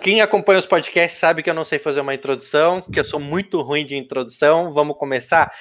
[0.00, 3.20] Quem acompanha os podcasts sabe que eu não sei fazer uma introdução, que eu sou
[3.20, 4.72] muito ruim de introdução.
[4.72, 5.52] Vamos começar.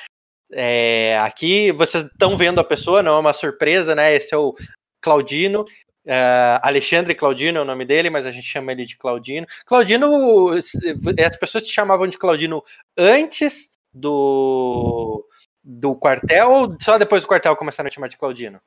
[0.52, 4.16] É, aqui vocês estão vendo a pessoa, não é uma surpresa, né?
[4.16, 4.56] Esse é o
[5.02, 5.66] Claudino.
[6.06, 9.46] Uh, Alexandre Claudino é o nome dele, mas a gente chama ele de Claudino.
[9.66, 12.64] Claudino, as pessoas te chamavam de Claudino
[12.98, 15.24] antes do,
[15.64, 18.60] do quartel ou só depois do quartel começaram a chamar de Claudino?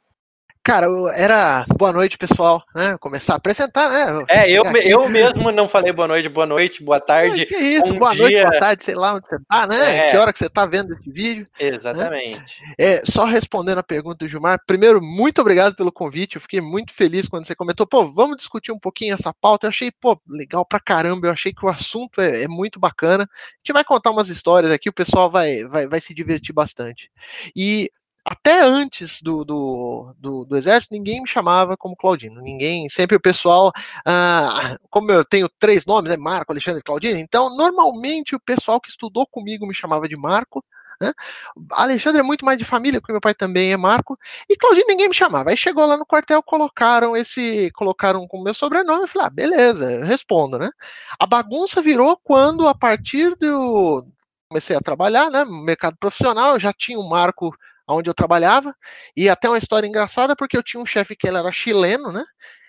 [0.65, 2.97] Cara, era boa noite, pessoal, né?
[2.99, 4.25] Começar a apresentar, né?
[4.29, 7.47] É, eu, eu mesmo não falei boa noite, boa noite, boa tarde.
[7.47, 8.23] que isso, boa dia.
[8.23, 9.97] noite, boa tarde, sei lá onde você tá, né?
[9.97, 10.11] É.
[10.13, 11.45] Que hora que você tá vendo esse vídeo.
[11.61, 11.67] Né?
[11.67, 12.63] Exatamente.
[12.63, 12.75] Né?
[12.79, 16.37] É, só respondendo a pergunta do Gilmar, primeiro, muito obrigado pelo convite.
[16.37, 19.67] Eu fiquei muito feliz quando você comentou, pô, vamos discutir um pouquinho essa pauta.
[19.67, 21.27] Eu achei, pô, legal pra caramba.
[21.27, 23.25] Eu achei que o assunto é, é muito bacana.
[23.25, 27.11] A gente vai contar umas histórias aqui, o pessoal vai, vai, vai se divertir bastante.
[27.57, 27.91] E
[28.25, 32.41] até antes do, do, do, do, exército, ninguém me chamava como Claudino.
[32.41, 33.73] Ninguém, sempre o pessoal,
[34.07, 38.91] ah, como eu tenho três nomes, é Marco, Alexandre Claudino, então normalmente o pessoal que
[38.91, 40.65] estudou comigo me chamava de Marco.
[41.01, 41.13] Né?
[41.73, 44.17] Alexandre é muito mais de família, porque meu pai também é Marco,
[44.49, 45.51] e Claudino ninguém me chamava.
[45.51, 49.91] Aí chegou lá no quartel, colocaram esse, colocaram com meu sobrenome, eu falei, ah, beleza,
[49.91, 50.71] eu respondo, né?
[51.19, 54.07] A bagunça virou quando, a partir do.
[54.49, 55.45] Comecei a trabalhar, né?
[55.45, 57.53] Mercado profissional, já tinha um Marco
[57.93, 58.75] onde eu trabalhava,
[59.17, 62.25] e até uma história engraçada, porque eu tinha um chefe que ele era chileno, né?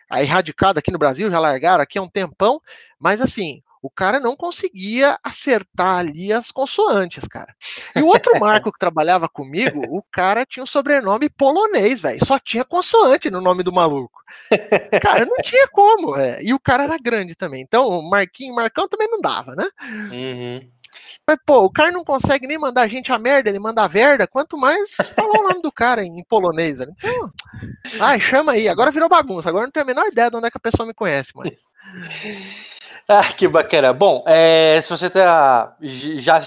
[0.09, 2.61] Aí radicado aqui no Brasil, já largaram aqui há um tempão,
[2.99, 7.53] mas assim, o cara não conseguia acertar ali as consoantes, cara.
[7.94, 12.25] E o outro Marco que trabalhava comigo, o cara tinha um sobrenome polonês, velho.
[12.25, 14.23] Só tinha consoante no nome do maluco.
[15.03, 16.16] Cara, não tinha como.
[16.16, 16.41] É.
[16.41, 17.61] E o cara era grande também.
[17.61, 19.67] Então, Marquinho, Marcão também não dava, né?
[19.81, 20.72] Uhum.
[21.28, 23.88] Mas, pô, o cara não consegue nem mandar a gente a merda, ele manda a
[23.88, 26.79] verda, quanto mais falar o nome do cara em, em polonês.
[26.79, 26.94] Velho.
[26.97, 27.31] Então,
[28.00, 28.67] ai, chama aí.
[28.67, 29.47] Agora virou bagunça.
[29.47, 31.63] Agora não tenho a menor ideia de onde é que a pessoa me conhece mais.
[33.06, 33.91] Ah, que bacana.
[33.91, 36.41] Bom, é, se você tá, já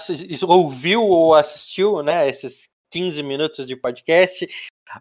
[0.47, 4.47] ouviu ou assistiu, né, esses 15 minutos de podcast,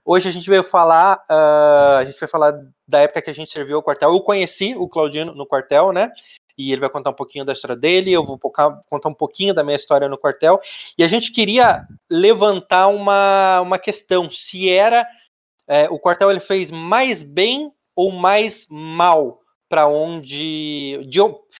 [0.04, 2.52] hoje a gente veio falar, uh, a gente vai falar
[2.86, 4.12] da época que a gente serviu o quartel.
[4.12, 6.12] Eu conheci o Claudino no quartel, né?
[6.56, 9.62] E ele vai contar um pouquinho da história dele, eu vou contar um pouquinho da
[9.62, 10.60] minha história no quartel.
[10.96, 15.06] E a gente queria levantar uma, uma questão: se era
[15.68, 21.00] é, o quartel ele fez mais bem ou mais mal para onde.
[21.08, 21.18] De,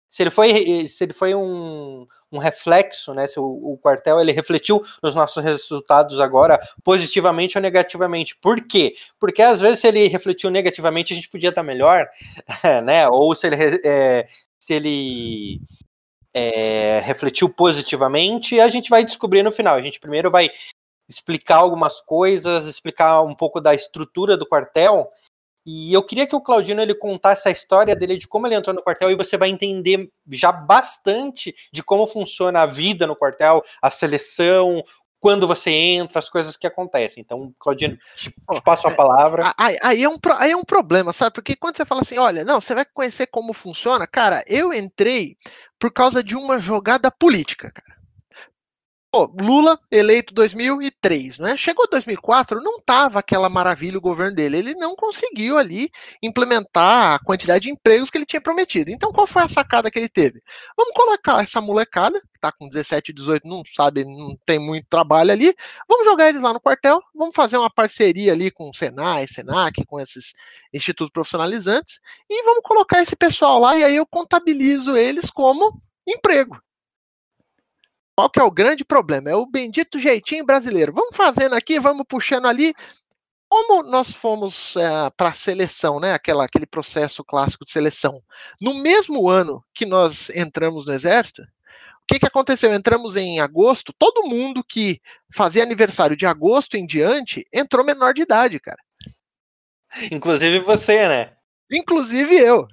[0.09, 3.27] se ele foi, se ele foi um, um reflexo, né?
[3.27, 8.37] Se o, o, quartel ele refletiu nos nossos resultados agora positivamente ou negativamente.
[8.41, 8.95] Por quê?
[9.19, 12.06] Porque às vezes se ele refletiu negativamente a gente podia estar melhor,
[12.85, 13.09] né?
[13.09, 14.27] Ou se ele é,
[14.66, 15.60] se ele
[16.34, 19.77] é, refletiu positivamente, a gente vai descobrir no final.
[19.77, 20.50] A gente primeiro vai
[21.09, 25.09] explicar algumas coisas, explicar um pouco da estrutura do quartel.
[25.65, 28.75] E eu queria que o Claudino ele contasse a história dele de como ele entrou
[28.75, 33.62] no quartel e você vai entender já bastante de como funciona a vida no quartel,
[33.81, 34.82] a seleção,
[35.26, 37.20] quando você entra, as coisas que acontecem.
[37.20, 39.53] Então, Claudino, te, te passo a palavra.
[39.59, 41.32] Aí, aí, é um, aí é um problema, sabe?
[41.34, 45.37] Porque quando você fala assim, olha, não, você vai conhecer como funciona, cara, eu entrei
[45.81, 47.96] por causa de uma jogada política, cara.
[49.15, 51.56] Lula eleito 2003, né?
[51.56, 54.59] Chegou 2004, não tava aquela maravilha o governo dele.
[54.59, 55.91] Ele não conseguiu ali
[56.22, 58.91] implementar a quantidade de empregos que ele tinha prometido.
[58.91, 60.43] Então, qual foi a sacada que ele teve?
[60.77, 65.31] Vamos colocar essa molecada, que tá com 17, 18, não sabe, não tem muito trabalho
[65.31, 65.55] ali.
[65.88, 69.83] Vamos jogar eles lá no quartel, vamos fazer uma parceria ali com o Senai, Senac,
[69.87, 70.34] com esses
[70.75, 76.61] institutos profissionalizantes, e vamos colocar esse pessoal lá, e aí eu contabilizo eles como emprego.
[78.16, 79.28] Qual que é o grande problema?
[79.28, 80.91] É o bendito jeitinho brasileiro.
[80.91, 82.72] Vamos fazendo aqui, vamos puxando ali.
[83.47, 86.14] Como nós fomos é, para a seleção, né?
[86.14, 88.23] Aquela, aquele processo clássico de seleção.
[88.58, 92.73] No mesmo ano que nós entramos no exército, o que, que aconteceu?
[92.73, 94.99] Entramos em agosto, todo mundo que
[95.35, 98.81] fazia aniversário de agosto em diante entrou menor de idade, cara.
[100.11, 101.36] Inclusive você, né?
[101.71, 102.67] Inclusive eu.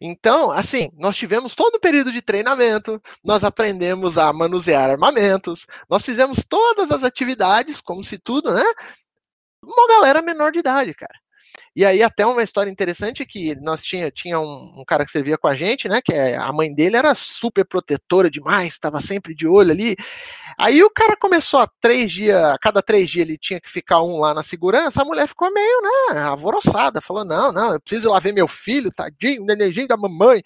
[0.00, 6.02] Então, assim, nós tivemos todo o período de treinamento, nós aprendemos a manusear armamentos, nós
[6.02, 8.64] fizemos todas as atividades, como se tudo, né?
[9.62, 11.21] Uma galera menor de idade, cara.
[11.74, 15.38] E aí até uma história interessante que nós tinha, tinha um, um, cara que servia
[15.38, 16.00] com a gente, né?
[16.04, 19.96] Que é, a mãe dele era super protetora demais, estava sempre de olho ali.
[20.58, 24.02] Aí o cara começou a três dias, a cada três dias ele tinha que ficar
[24.02, 25.80] um lá na segurança, a mulher ficou meio,
[26.12, 29.96] né, alvoroçada, falou, não, não, eu preciso ir lá ver meu filho, tadinho, nenenzinho da
[29.96, 30.42] mamãe.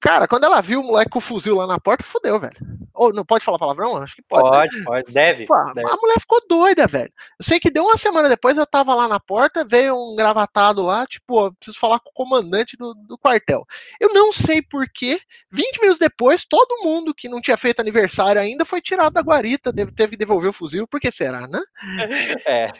[0.00, 2.56] Cara, quando ela viu o moleque com o fuzil lá na porta, fudeu, velho.
[2.94, 3.96] Ou não pode falar palavrão?
[3.96, 4.44] Acho que pode.
[4.44, 4.50] Né?
[4.50, 4.84] Pode, né?
[4.84, 7.12] pode, deve, Pô, deve, A mulher ficou doida, velho.
[7.38, 10.82] Eu sei que deu uma semana depois, eu tava lá na porta, veio um gravatado
[10.82, 13.66] lá, tipo, eu preciso falar com o comandante do, do quartel.
[14.00, 15.20] Eu não sei porquê,
[15.50, 19.72] 20 minutos depois, todo mundo que não tinha feito aniversário ainda foi tirado da guarita,
[19.72, 21.60] teve, teve que devolver o fuzil, por que será, né?
[22.46, 22.72] É.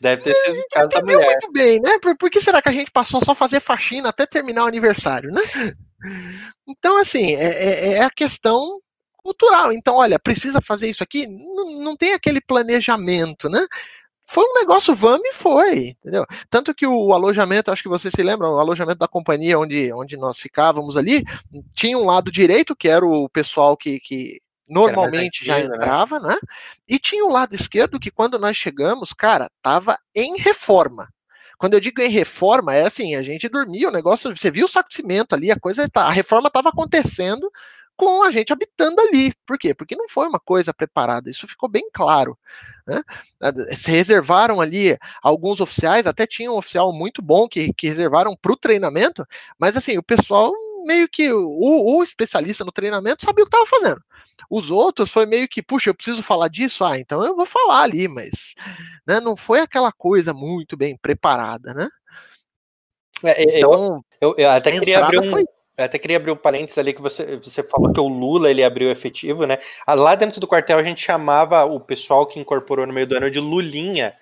[0.00, 1.26] Deve ter sido o caso da mulher.
[1.26, 1.98] muito bem, né?
[2.00, 4.68] Por, por, que será que a gente passou só a fazer faxina até terminar o
[4.68, 5.42] aniversário, né?
[6.66, 8.80] Então, assim, é, é, é a questão
[9.16, 9.72] cultural.
[9.72, 11.26] Então, olha, precisa fazer isso aqui?
[11.26, 13.66] Não, não tem aquele planejamento, né?
[14.28, 16.26] Foi um negócio vamos e foi, entendeu?
[16.50, 20.16] Tanto que o alojamento, acho que você se lembra, o alojamento da companhia onde, onde
[20.16, 21.22] nós ficávamos ali,
[21.74, 25.64] tinha um lado direito, que era o pessoal que, que normalmente já né?
[25.64, 26.30] entrava, né?
[26.30, 26.36] né?
[26.88, 31.08] E tinha o lado esquerdo que quando nós chegamos, cara, tava em reforma.
[31.58, 34.68] Quando eu digo em reforma, é assim, a gente dormia, o negócio, você viu o
[34.68, 37.50] saco de cimento ali, a coisa tá, a reforma estava acontecendo
[37.96, 39.32] com a gente habitando ali.
[39.46, 39.74] Por quê?
[39.74, 42.38] Porque não foi uma coisa preparada, isso ficou bem claro.
[42.86, 43.02] Né?
[43.74, 48.52] Se reservaram ali alguns oficiais, até tinha um oficial muito bom que, que reservaram para
[48.52, 49.26] o treinamento,
[49.58, 50.52] mas assim, o pessoal
[50.86, 54.00] meio que o, o especialista no treinamento sabia o que estava fazendo.
[54.50, 57.82] Os outros foi meio que, puxa, eu preciso falar disso, ah, então eu vou falar
[57.82, 58.54] ali, mas
[59.06, 61.88] né, não foi aquela coisa muito bem preparada, né?
[63.24, 65.44] É, é então, eu, eu, eu até queria abrir um, foi...
[65.76, 68.64] Eu até queria abrir um parênteses ali que você, você falou que o Lula ele
[68.64, 69.58] abriu efetivo, né?
[69.86, 73.14] Ah, lá dentro do quartel a gente chamava o pessoal que incorporou no meio do
[73.14, 74.14] ano de Lulinha.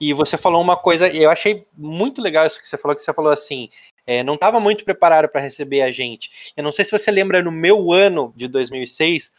[0.00, 3.02] E você falou uma coisa, e eu achei muito legal isso que você falou, que
[3.02, 3.68] você falou assim,
[4.06, 6.52] é, não estava muito preparado para receber a gente.
[6.56, 9.32] Eu não sei se você lembra no meu ano de 2006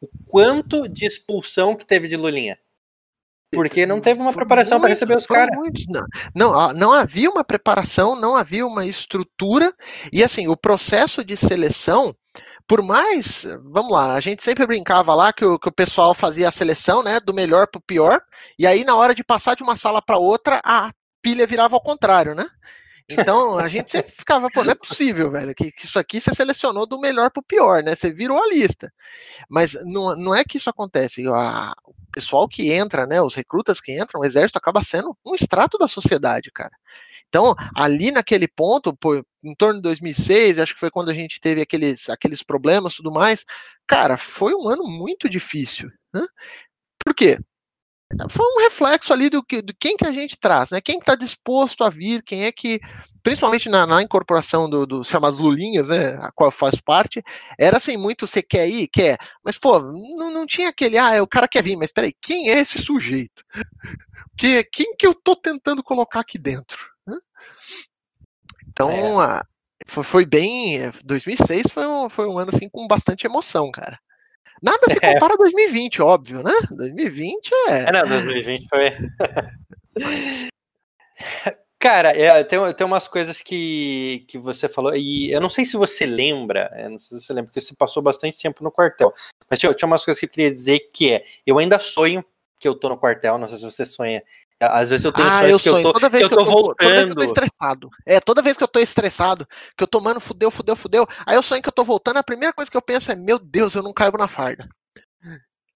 [0.00, 2.58] o quanto de expulsão que teve de Lulinha.
[3.52, 5.56] Porque não teve uma preparação para receber os caras.
[5.88, 9.72] Não, não, não havia uma preparação, não havia uma estrutura.
[10.12, 12.14] E assim, o processo de seleção,
[12.68, 16.48] por mais, vamos lá, a gente sempre brincava lá que o, que o pessoal fazia
[16.48, 18.20] a seleção, né, do melhor para o pior,
[18.58, 20.92] e aí na hora de passar de uma sala para outra, a
[21.22, 22.46] pilha virava ao contrário, né?
[23.08, 26.34] Então a gente sempre ficava, pô, não é possível, velho, que, que isso aqui você
[26.34, 27.94] selecionou do melhor para o pior, né?
[27.94, 28.92] Você virou a lista.
[29.48, 31.26] Mas não, não é que isso acontece.
[31.26, 33.22] A, o pessoal que entra, né?
[33.22, 36.72] Os recrutas que entram, o exército acaba sendo um extrato da sociedade, cara.
[37.28, 38.96] Então, ali naquele ponto,
[39.44, 43.12] em torno de 2006, acho que foi quando a gente teve aqueles, aqueles problemas tudo
[43.12, 43.44] mais,
[43.86, 45.90] cara, foi um ano muito difícil.
[46.12, 46.22] Né?
[47.04, 47.38] Por quê?
[48.30, 50.80] foi um reflexo ali do que, de quem que a gente traz, né?
[50.80, 52.80] Quem está disposto a vir, quem é que,
[53.22, 56.16] principalmente na, na incorporação do, do chamados Lulinhas, né?
[56.22, 57.22] A qual faz parte,
[57.58, 61.26] era assim muito, você quer ir, quer, mas pô, não, não tinha aquele, ah, o
[61.26, 63.44] cara quer vir, mas peraí, quem é esse sujeito?
[64.36, 66.78] Que, quem que eu tô tentando colocar aqui dentro?
[68.68, 69.24] Então, é.
[69.24, 69.44] a,
[69.86, 73.98] foi, foi, bem, 2006 foi um, foi um ano assim com bastante emoção, cara.
[74.62, 75.14] Nada se é.
[75.14, 76.52] compara a 2020, óbvio, né?
[76.70, 77.82] 2020 é.
[77.84, 78.96] É, não, 2020 foi.
[81.80, 85.76] Cara, é, tem, tem umas coisas que, que você falou, e eu não sei se
[85.76, 89.14] você lembra, não sei se você lembra, porque você passou bastante tempo no quartel,
[89.48, 92.24] mas tinha, tinha umas coisas que eu queria dizer que é, eu ainda sonho
[92.58, 94.24] que eu tô no quartel, não sei se você sonha
[94.60, 95.78] às vezes eu tenho ah, eu que sonho.
[95.78, 96.76] eu tô, toda vez que, eu tô, voltando.
[96.76, 97.90] Toda vez que eu tô estressado.
[98.06, 99.46] É, toda vez que eu tô estressado,
[99.76, 101.06] que eu tô, mano, fudeu, fudeu, fudeu.
[101.24, 103.38] Aí eu sonho que eu tô voltando, a primeira coisa que eu penso é, meu
[103.38, 104.68] Deus, eu não caibo na farda.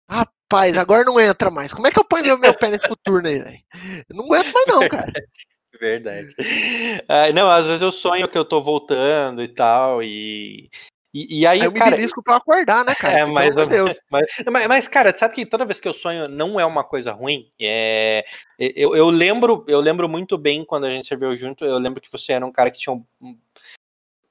[0.09, 1.73] Rapaz, agora não entra mais.
[1.73, 3.59] Como é que eu ponho meu, meu pé nesse coturno aí, velho?
[4.11, 5.13] Eu não aguento mais não, cara.
[5.81, 6.35] Verdade.
[7.09, 10.71] Ah, não, às vezes eu sonho que eu tô voltando e tal, e,
[11.15, 13.21] e, e aí, aí, eu cara, me belisco pra acordar, né, cara?
[13.21, 14.01] É, mais ou Deus.
[14.11, 17.13] Mas, mas, mas, cara, sabe que toda vez que eu sonho não é uma coisa
[17.13, 17.51] ruim?
[17.61, 18.25] É,
[18.59, 22.11] eu, eu, lembro, eu lembro muito bem quando a gente serviu junto, eu lembro que
[22.11, 23.05] você era um cara que tinha um,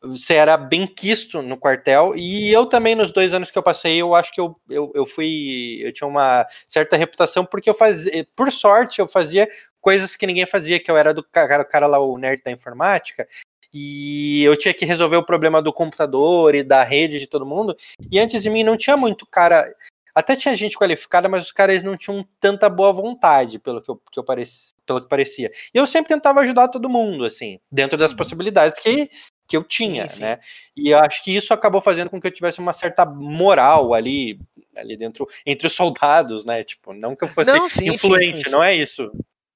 [0.01, 4.01] você era bem quisto no quartel, e eu também, nos dois anos que eu passei,
[4.01, 5.79] eu acho que eu, eu, eu fui.
[5.81, 9.47] Eu tinha uma certa reputação, porque eu fazia, por sorte, eu fazia
[9.79, 13.27] coisas que ninguém fazia, que eu era do cara, cara lá, o nerd da informática,
[13.73, 17.75] e eu tinha que resolver o problema do computador e da rede de todo mundo.
[18.11, 19.73] E antes de mim não tinha muito cara.
[20.13, 24.01] Até tinha gente qualificada, mas os caras não tinham tanta boa vontade, pelo que, eu,
[24.11, 25.49] que eu pareci, pelo que parecia.
[25.73, 28.17] E eu sempre tentava ajudar todo mundo, assim, dentro das uhum.
[28.17, 29.09] possibilidades que,
[29.47, 30.21] que eu tinha, sim, sim.
[30.21, 30.39] né?
[30.75, 34.37] E eu acho que isso acabou fazendo com que eu tivesse uma certa moral ali,
[34.75, 36.61] ali dentro, entre os soldados, né?
[36.61, 39.09] Tipo, não que eu fosse não, sim, influente, não é isso.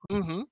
[0.10, 0.48] Uhum.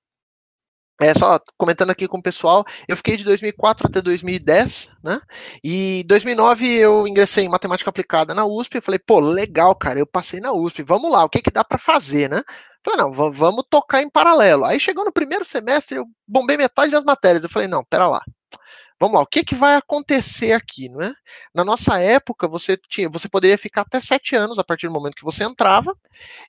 [1.01, 5.19] É, só comentando aqui com o pessoal, eu fiquei de 2004 até 2010, né?
[5.63, 8.79] E 2009 eu ingressei em matemática aplicada na USP.
[8.79, 11.79] Falei, pô, legal, cara, eu passei na USP, vamos lá, o que que dá para
[11.79, 12.43] fazer, né?
[12.85, 14.65] Falei, não, vamos tocar em paralelo.
[14.65, 17.43] Aí chegou no primeiro semestre, eu bombei metade das matérias.
[17.43, 18.21] Eu falei, não, pera lá,
[18.99, 21.13] vamos lá, o que, que vai acontecer aqui, não é?
[21.53, 25.15] Na nossa época, você tinha, você poderia ficar até sete anos a partir do momento
[25.15, 25.93] que você entrava,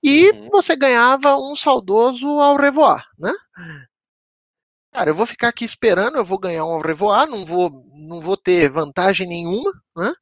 [0.03, 0.51] e uhum.
[0.53, 3.33] você ganhava um saudoso ao revoar, né?
[4.95, 8.37] Cara, eu vou ficar aqui esperando, eu vou ganhar um revoar, não vou, não vou
[8.37, 10.15] ter vantagem nenhuma, né?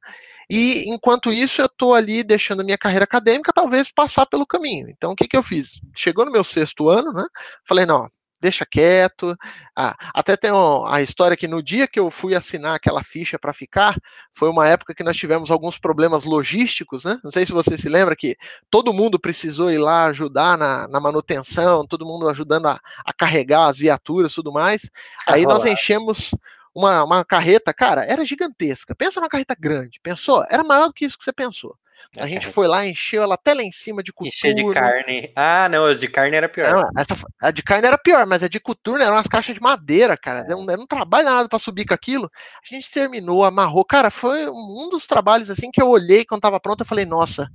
[0.49, 4.89] E enquanto isso, eu estou ali deixando minha carreira acadêmica, talvez passar pelo caminho.
[4.89, 5.79] Então, o que, que eu fiz?
[5.95, 7.23] Chegou no meu sexto ano, né?
[7.67, 8.09] Falei, não,
[8.43, 9.37] deixa quieto.
[9.73, 10.51] Ah, até tem
[10.87, 13.97] a história que no dia que eu fui assinar aquela ficha para ficar,
[14.33, 17.17] foi uma época que nós tivemos alguns problemas logísticos, né?
[17.23, 18.35] Não sei se você se lembra que
[18.69, 23.67] todo mundo precisou ir lá ajudar na, na manutenção, todo mundo ajudando a, a carregar
[23.67, 24.89] as viaturas e tudo mais.
[25.25, 26.35] Aí nós enchemos
[26.73, 28.95] uma, uma carreta, cara, era gigantesca.
[28.95, 30.43] Pensa numa carreta grande, pensou?
[30.49, 31.77] Era maior do que isso que você pensou.
[32.17, 34.29] A gente foi lá, encheu ela até lá em cima de coturno.
[34.33, 35.31] Encheu de carne.
[35.35, 36.71] Ah, não, a de carne era pior.
[36.71, 39.61] Não, essa, a de carne era pior, mas a de coturno eram umas caixas de
[39.61, 40.41] madeira, cara.
[40.41, 40.45] É.
[40.45, 42.29] Era, um, era um trabalho nada para subir com aquilo.
[42.63, 43.83] A gente terminou, amarrou.
[43.83, 47.49] Cara, foi um dos trabalhos assim que eu olhei quando tava pronto, eu falei, nossa,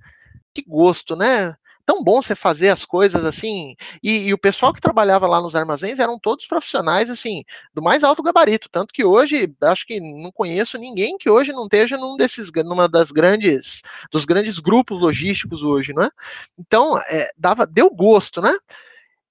[0.52, 1.54] que gosto, né?
[1.88, 3.74] Tão bom você fazer as coisas assim.
[4.02, 7.42] E, e, o pessoal que trabalhava lá nos armazéns eram todos profissionais, assim,
[7.72, 8.68] do mais alto gabarito.
[8.70, 12.86] Tanto que hoje, acho que não conheço ninguém que hoje não esteja num desses, numa
[12.86, 13.80] das grandes,
[14.12, 16.10] dos grandes grupos logísticos hoje, não é?
[16.58, 18.54] Então, é, dava, deu gosto, né?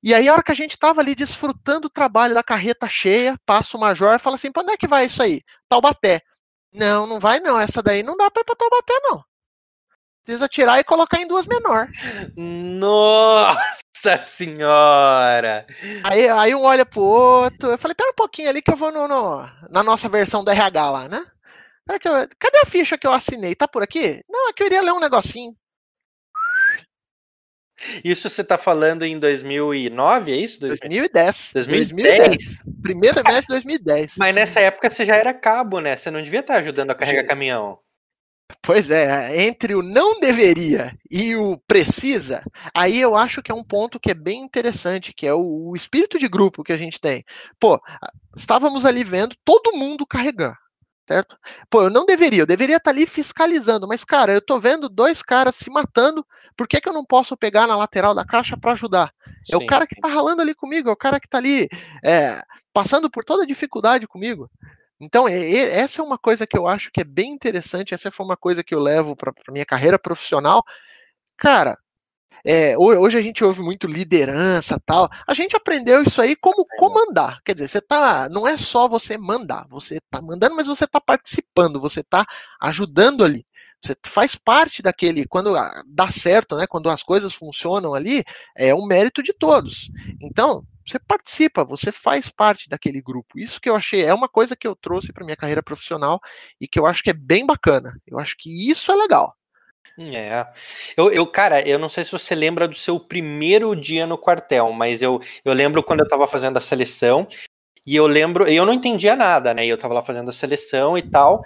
[0.01, 3.39] E aí, a hora que a gente estava ali desfrutando o trabalho da carreta cheia,
[3.45, 5.41] passa o major e fala assim: onde é que vai isso aí?
[5.69, 6.21] Taubaté.
[6.73, 7.59] Não, não vai não.
[7.59, 9.23] Essa daí não dá para ir para Taubaté, não
[10.27, 11.87] precisa tirar e colocar em duas menor.
[12.35, 15.65] Nossa senhora!
[16.03, 17.69] Aí, aí um olha pro outro.
[17.69, 20.51] Eu falei, pera um pouquinho ali que eu vou no, no na nossa versão do
[20.51, 21.25] RH lá, né?
[21.89, 21.99] Eu,
[22.37, 23.55] cadê a ficha que eu assinei?
[23.55, 24.21] Tá por aqui?
[24.29, 25.55] Não, é que eu iria ler um negocinho.
[28.03, 30.59] Isso você tá falando em 2009, é isso?
[30.59, 31.51] 2010.
[31.53, 31.53] 2010?
[31.53, 32.63] 2010.
[32.81, 34.15] Primeiro mês de 2010.
[34.17, 35.95] Mas nessa época você já era cabo, né?
[35.95, 37.79] Você não devia estar ajudando a carregar caminhão.
[38.61, 43.63] Pois é, entre o não deveria e o precisa, aí eu acho que é um
[43.63, 46.99] ponto que é bem interessante, que é o, o espírito de grupo que a gente
[46.99, 47.25] tem.
[47.59, 47.79] Pô,
[48.35, 50.57] estávamos ali vendo todo mundo carregar,
[51.07, 51.37] certo?
[51.69, 55.21] Pô, eu não deveria, eu deveria estar ali fiscalizando, mas cara, eu tô vendo dois
[55.21, 56.25] caras se matando,
[56.55, 59.13] por que, que eu não posso pegar na lateral da caixa para ajudar?
[59.45, 61.67] Sim, é o cara que tá ralando ali comigo, é o cara que tá ali
[62.03, 62.41] é,
[62.73, 64.49] passando por toda a dificuldade comigo.
[64.99, 68.11] Então, é, é, essa é uma coisa que eu acho que é bem interessante, essa
[68.11, 70.63] foi uma coisa que eu levo para a minha carreira profissional.
[71.37, 71.77] Cara,
[72.45, 75.09] é, hoje a gente ouve muito liderança tal.
[75.27, 77.41] A gente aprendeu isso aí como comandar.
[77.43, 78.29] Quer dizer, você tá.
[78.29, 82.25] Não é só você mandar, você tá mandando, mas você tá participando, você tá
[82.61, 83.45] ajudando ali.
[83.81, 85.27] Você faz parte daquele.
[85.27, 85.53] Quando
[85.87, 86.65] dá certo, né?
[86.67, 88.23] Quando as coisas funcionam ali,
[88.55, 89.89] é um mérito de todos.
[90.21, 93.37] Então, você participa, você faz parte daquele grupo.
[93.37, 96.19] Isso que eu achei é uma coisa que eu trouxe para minha carreira profissional
[96.59, 97.93] e que eu acho que é bem bacana.
[98.07, 99.35] Eu acho que isso é legal.
[99.99, 100.45] É.
[100.95, 104.71] Eu, eu, cara, eu não sei se você lembra do seu primeiro dia no quartel,
[104.71, 107.27] mas eu, eu lembro quando eu estava fazendo a seleção
[107.85, 109.65] e eu lembro, eu não entendia nada, né?
[109.65, 111.41] Eu estava lá fazendo a seleção e tal.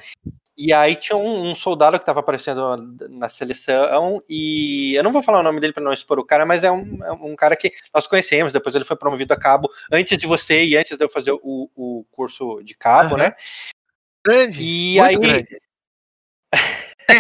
[0.64, 2.78] E aí tinha um, um soldado que estava aparecendo
[3.10, 6.46] na seleção, e eu não vou falar o nome dele para não expor o cara,
[6.46, 9.68] mas é um, é um cara que nós conhecemos, depois ele foi promovido a cabo
[9.92, 13.22] antes de você e antes de eu fazer o, o curso de cabo, uhum.
[13.22, 13.34] né?
[14.24, 14.62] Grande.
[14.62, 15.16] E aí.
[15.16, 15.62] Grande.
[17.10, 17.18] É,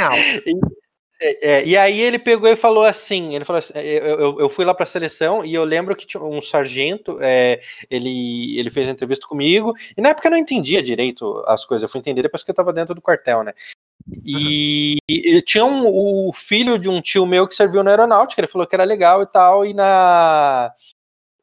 [1.22, 4.50] é, e aí ele pegou e falou assim, ele falou assim, é, eu, eu, eu
[4.50, 7.60] fui lá para a seleção e eu lembro que tinha um sargento, é,
[7.90, 11.90] ele, ele fez entrevista comigo, e na época eu não entendia direito as coisas, eu
[11.90, 13.54] fui entender depois que eu estava dentro do quartel, né?
[14.26, 18.48] E, e tinha um, o filho de um tio meu que serviu na aeronáutica, ele
[18.48, 20.74] falou que era legal e tal, e na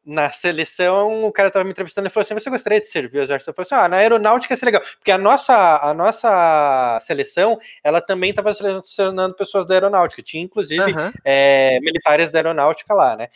[0.08, 3.22] na seleção, o cara tava me entrevistando e falou assim: Você gostaria de servir o
[3.22, 3.50] exército?
[3.50, 4.80] Eu falei assim: Ah, na aeronáutica ia ser legal.
[4.80, 10.22] Porque a nossa, a nossa seleção, ela também estava selecionando pessoas da aeronáutica.
[10.22, 11.12] Tinha, inclusive, uhum.
[11.22, 13.28] é, militares da aeronáutica lá, né?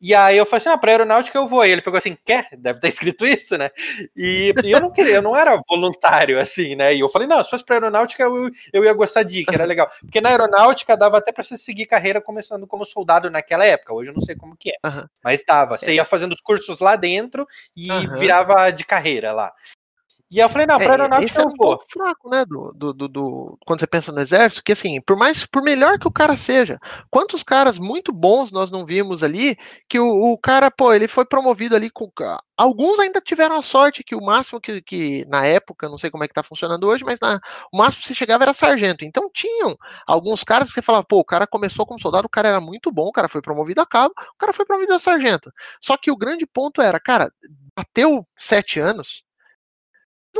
[0.00, 1.64] E aí eu falei assim, ah, pra aeronáutica eu vou.
[1.64, 2.48] E ele pegou assim, quer?
[2.56, 3.70] Deve estar escrito isso, né?
[4.16, 6.94] E, e, eu não queria, eu não era voluntário, assim, né?
[6.94, 9.54] E eu falei, não, se fosse pra aeronáutica eu, eu ia gostar de ir, que
[9.54, 9.88] era legal.
[10.00, 13.92] Porque na aeronáutica dava até pra você seguir carreira começando como soldado naquela época.
[13.92, 14.88] Hoje eu não sei como que é.
[14.88, 15.04] Uhum.
[15.22, 15.78] Mas dava.
[15.78, 15.94] Você é.
[15.94, 18.14] ia fazendo os cursos lá dentro e uhum.
[18.16, 19.52] virava de carreira lá.
[20.30, 23.08] E eu falei, não, é, aeronáutica esse é um pouco fraco, né, do, do, do,
[23.08, 26.36] do, quando você pensa no exército, que assim, por mais, por melhor que o cara
[26.36, 26.78] seja,
[27.10, 29.56] quantos caras muito bons nós não vimos ali,
[29.88, 32.10] que o, o cara, pô, ele foi promovido ali com,
[32.58, 36.22] alguns ainda tiveram a sorte que o máximo que, que na época, não sei como
[36.24, 37.40] é que tá funcionando hoje, mas na,
[37.72, 41.20] o máximo que você chegava era sargento, então tinham alguns caras que você falava, pô,
[41.20, 43.86] o cara começou como soldado, o cara era muito bom, o cara foi promovido a
[43.86, 45.50] cabo, o cara foi promovido a sargento,
[45.82, 47.32] só que o grande ponto era, cara,
[47.74, 49.22] bateu sete anos,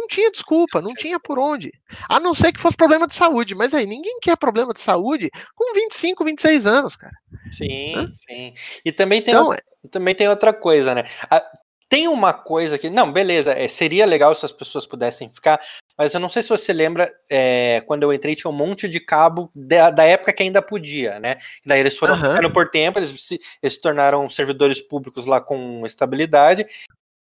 [0.01, 1.73] não tinha desculpa, não tinha por onde.
[2.09, 3.55] A não ser que fosse problema de saúde.
[3.55, 7.15] Mas aí, ninguém quer problema de saúde com 25, 26 anos, cara.
[7.53, 8.07] Sim, Hã?
[8.15, 8.55] sim.
[8.85, 9.89] E também tem, então, outra, é...
[9.89, 11.05] também tem outra coisa, né?
[11.31, 11.43] A,
[11.89, 12.91] tem uma coisa que.
[12.91, 15.59] Não, beleza, é, seria legal se as pessoas pudessem ficar,
[15.97, 19.01] mas eu não sei se você lembra, é, quando eu entrei, tinha um monte de
[19.01, 21.39] cabo da, da época que ainda podia, né?
[21.65, 22.31] Daí eles foram uhum.
[22.31, 26.67] ficando por tempo, eles se, eles se tornaram servidores públicos lá com estabilidade.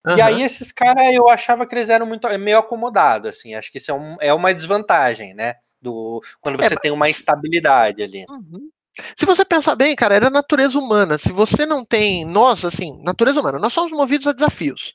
[0.05, 0.17] Uhum.
[0.17, 3.55] E aí esses caras eu achava que eles eram muito meio acomodados, assim.
[3.55, 5.55] Acho que isso é, um, é uma desvantagem, né?
[5.81, 8.25] Do, quando é, você é, tem uma estabilidade ali.
[8.29, 8.69] Uhum.
[9.15, 11.17] Se você pensar bem, cara, era natureza humana.
[11.17, 12.25] Se você não tem.
[12.25, 14.93] Nós, assim, natureza humana, nós somos movidos a desafios.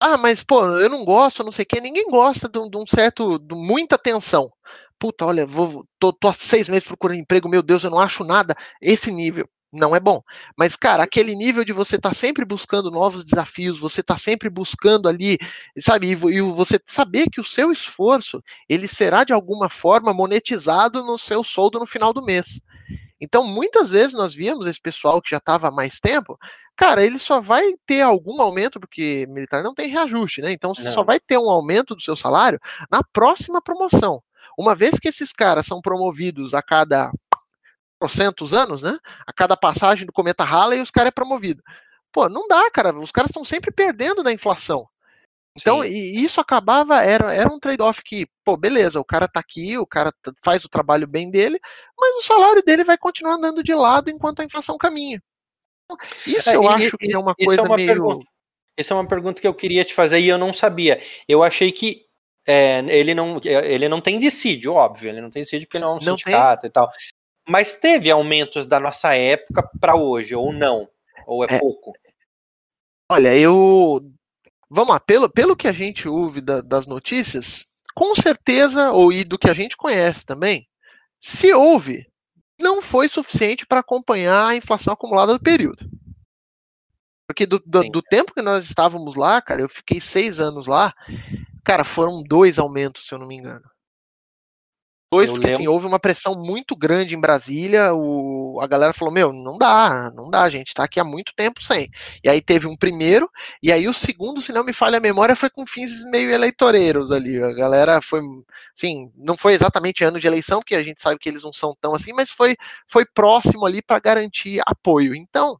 [0.00, 1.80] Ah, mas, pô, eu não gosto, não sei o quê.
[1.80, 3.38] Ninguém gosta de, de um certo.
[3.38, 4.50] de muita tensão.
[4.98, 8.24] Puta, olha, vou, tô, tô há seis meses procurando emprego, meu Deus, eu não acho
[8.24, 8.54] nada.
[8.80, 10.22] Esse nível não é bom.
[10.56, 14.48] Mas, cara, aquele nível de você estar tá sempre buscando novos desafios, você tá sempre
[14.48, 15.38] buscando ali,
[15.78, 21.18] sabe, e, você saber que o seu esforço, ele será de alguma forma monetizado no
[21.18, 22.60] seu soldo no final do mês.
[23.20, 26.38] Então, muitas vezes nós víamos esse pessoal que já estava há mais tempo,
[26.76, 30.52] cara, ele só vai ter algum aumento, porque militar não tem reajuste, né?
[30.52, 30.92] Então, você não.
[30.92, 32.58] só vai ter um aumento do seu salário
[32.90, 34.22] na próxima promoção.
[34.58, 37.10] Uma vez que esses caras são promovidos a cada
[38.04, 38.98] trocentos anos, né?
[39.26, 41.62] A cada passagem do cometa Halley, os caras é promovido.
[42.12, 42.94] Pô, não dá, cara.
[42.98, 44.86] Os caras estão sempre perdendo da inflação.
[45.56, 49.78] Então, e isso acabava, era, era um trade-off que, pô, beleza, o cara tá aqui,
[49.78, 50.12] o cara
[50.44, 51.60] faz o trabalho bem dele,
[51.96, 55.22] mas o salário dele vai continuar andando de lado enquanto a inflação caminha.
[55.84, 55.96] Então,
[56.26, 57.88] isso é, eu e, acho que é uma coisa é uma meio.
[57.88, 58.26] Pergunta.
[58.76, 61.00] Essa é uma pergunta que eu queria te fazer e eu não sabia.
[61.28, 62.04] Eu achei que
[62.44, 65.92] é, ele, não, ele não tem dissídio, óbvio, ele não tem dissídio porque ele não
[65.92, 66.68] é um não sindicato tem.
[66.68, 66.90] e tal.
[67.46, 70.88] Mas teve aumentos da nossa época para hoje, ou não?
[71.26, 71.92] Ou é, é pouco?
[73.10, 74.00] Olha, eu
[74.74, 79.22] vamos lá, pelo, pelo que a gente ouve da, das notícias, com certeza, ou e
[79.22, 80.68] do que a gente conhece também,
[81.20, 82.06] se houve,
[82.58, 85.88] não foi suficiente para acompanhar a inflação acumulada do período.
[87.26, 90.92] Porque do, do, do, tempo que nós estávamos lá, cara, eu fiquei seis anos lá,
[91.64, 93.64] cara, foram dois aumentos, se eu não me engano.
[95.12, 99.32] Dois, porque assim, houve uma pressão muito grande em Brasília, o, a galera falou, meu,
[99.32, 101.88] não dá, não dá, gente, tá aqui há muito tempo sem.
[102.22, 103.30] E aí teve um primeiro,
[103.62, 107.12] e aí o segundo, se não me falha a memória, foi com fins meio eleitoreiros
[107.12, 107.40] ali.
[107.40, 108.20] A galera foi,
[108.76, 111.76] assim, não foi exatamente ano de eleição, porque a gente sabe que eles não são
[111.80, 112.56] tão assim, mas foi,
[112.88, 115.14] foi próximo ali para garantir apoio.
[115.14, 115.56] Então,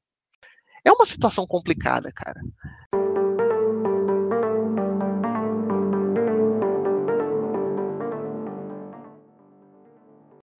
[0.84, 2.40] é uma situação complicada, cara.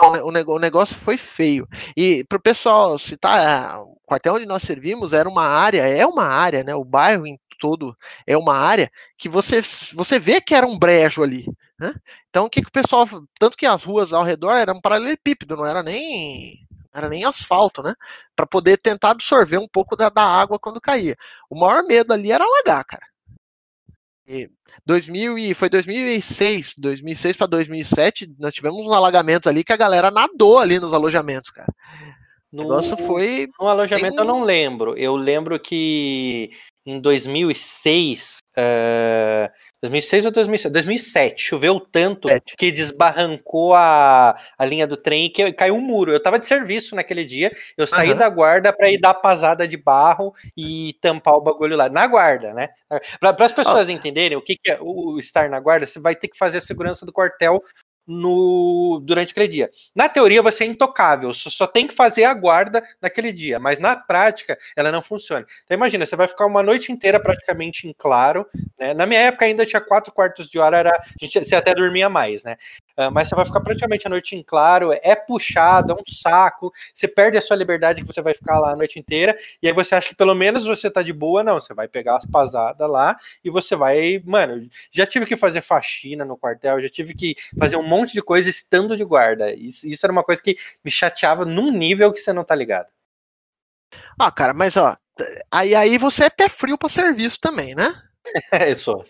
[0.00, 1.66] O, negócio foi feio.
[1.96, 6.24] E para o pessoal citar, o quartel onde nós servimos era uma área, é uma
[6.24, 6.74] área, né?
[6.74, 11.22] O bairro em todo é uma área que você, você vê que era um brejo
[11.22, 11.46] ali.
[11.78, 11.94] Né?
[12.28, 13.08] Então, o que, que o pessoal.
[13.38, 16.60] Tanto que as ruas ao redor eram paralelepípedo, não era nem.
[16.92, 17.92] Era nem asfalto, né?
[18.36, 21.16] Para poder tentar absorver um pouco da, da água quando caía.
[21.50, 23.04] O maior medo ali era alagar, cara.
[24.86, 30.10] 2000 e, foi 2006, 2006 para 2007, nós tivemos uns alagamentos ali que a galera
[30.10, 31.72] nadou ali nos alojamentos, cara.
[32.52, 33.48] No, o negócio foi.
[33.60, 34.96] No alojamento eu não lembro.
[34.96, 36.50] Eu lembro que
[36.86, 39.50] em 2006, uh,
[39.82, 42.56] 2006 ou 2007, 2007 choveu tanto Sete.
[42.56, 46.12] que desbarrancou a, a linha do trem e que caiu um muro.
[46.12, 48.18] Eu tava de serviço naquele dia, eu saí uhum.
[48.18, 52.52] da guarda para ir dar pasada de barro e tampar o bagulho lá, na guarda,
[52.52, 52.68] né?
[53.18, 56.28] Para as pessoas entenderem o que, que é o estar na guarda, você vai ter
[56.28, 57.62] que fazer a segurança do quartel
[58.06, 59.70] no durante aquele dia.
[59.94, 63.78] Na teoria você é intocável, só, só, tem que fazer a guarda naquele dia, mas
[63.78, 65.46] na prática ela não funciona.
[65.64, 68.46] Então imagina, você vai ficar uma noite inteira praticamente em claro,
[68.78, 68.94] né?
[68.94, 72.08] Na minha época ainda tinha quatro quartos de hora, era, a gente você até dormia
[72.08, 72.56] mais, né?
[72.96, 76.72] Uh, mas você vai ficar praticamente a noite em claro, é puxado, é um saco,
[76.92, 79.72] você perde a sua liberdade que você vai ficar lá a noite inteira, e aí
[79.72, 82.88] você acha que pelo menos você tá de boa, não, você vai pegar as pasadas
[82.88, 87.34] lá e você vai, mano, já tive que fazer faxina no quartel, já tive que
[87.58, 89.52] fazer um monte de coisa estando de guarda.
[89.52, 92.86] Isso, isso era uma coisa que me chateava num nível que você não tá ligado.
[94.18, 94.96] Ah, cara, mas ó,
[95.50, 97.92] aí, aí você é pé frio para serviço também, né?
[98.50, 99.04] É, sou,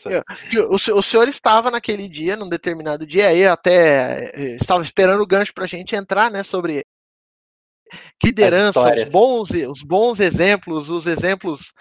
[0.69, 5.27] O, o, senhor estava naquele dia, num determinado dia, aí até eh, estava esperando o
[5.27, 6.85] gancho para a gente entrar, né, sobre
[8.23, 11.73] liderança, os bons, os bons exemplos, os exemplos,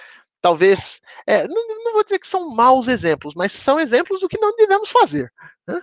[0.41, 4.39] talvez, é, não, não, vou dizer que são maus exemplos, mas são exemplos do que
[4.39, 5.31] não devemos fazer.
[5.67, 5.81] Né?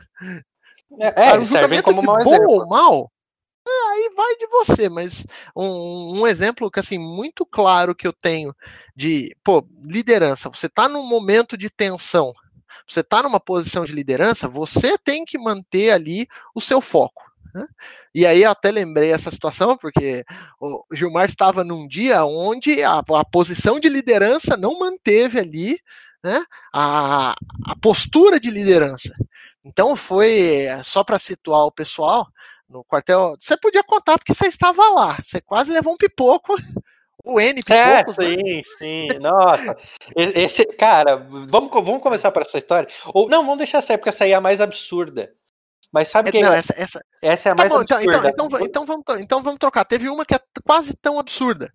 [1.01, 2.53] É, é servem como mau bom exemplo.
[2.53, 3.13] ou mal,
[4.01, 8.55] aí vai de você, mas um, um, exemplo que assim muito claro que eu tenho
[8.97, 12.33] de pô, liderança, você está num momento de tensão,
[12.87, 17.31] você está numa posição de liderança, você tem que manter ali o seu foco.
[17.55, 17.67] Né?
[18.15, 20.25] E aí eu até lembrei essa situação, porque
[20.61, 25.79] o Gilmar estava num dia onde a, a posição de liderança não manteve ali
[26.23, 27.35] né, a,
[27.67, 29.15] a postura de liderança.
[29.65, 32.27] Então foi, só para situar o pessoal,
[32.71, 36.55] no quartel, você podia contar porque você estava lá, você quase levou um pipoco
[37.25, 38.63] o N pipocos, é, sim, né?
[38.79, 39.09] sim.
[39.19, 39.77] Nossa.
[40.17, 42.89] Esse, cara, vamos, vamos começar por essa história?
[43.13, 45.33] Ou não, vamos deixar essa porque essa aí é a mais absurda.
[45.93, 47.05] Mas sabe é, que não, essa, essa...
[47.21, 48.29] essa é a tá mais bom, então, absurda.
[48.29, 49.85] Então, então, então, vamos, então vamos trocar.
[49.85, 51.73] Teve uma que é quase tão absurda.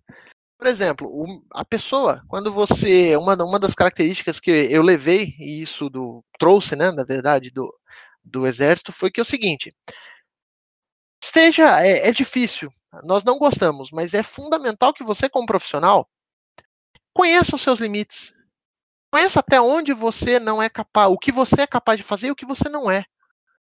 [0.58, 1.12] Por exemplo,
[1.52, 3.14] a pessoa, quando você.
[3.16, 7.70] Uma, uma das características que eu levei, e isso do, trouxe, né, na verdade, do,
[8.24, 9.74] do exército, foi que é o seguinte:
[11.26, 11.80] esteja.
[11.84, 12.70] É, é difícil,
[13.04, 16.08] nós não gostamos, mas é fundamental que você, como profissional,
[17.12, 18.34] conheça os seus limites.
[19.12, 22.30] Conheça até onde você não é capaz, o que você é capaz de fazer e
[22.30, 23.04] o que você não é.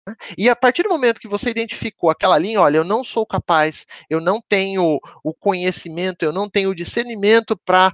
[0.09, 0.15] Né?
[0.39, 3.87] E a partir do momento que você identificou aquela linha, olha, eu não sou capaz,
[4.09, 7.93] eu não tenho o conhecimento, eu não tenho o discernimento para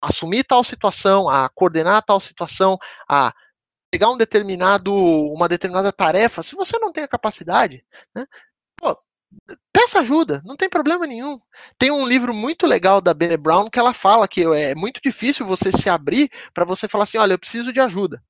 [0.00, 2.78] assumir tal situação, a coordenar tal situação,
[3.08, 3.32] a
[3.90, 8.24] pegar um determinado, uma determinada tarefa, se você não tem a capacidade, né,
[8.78, 8.96] pô,
[9.72, 11.38] peça ajuda, não tem problema nenhum.
[11.78, 15.46] Tem um livro muito legal da Bene Brown que ela fala que é muito difícil
[15.46, 18.22] você se abrir para você falar assim, olha, eu preciso de ajuda.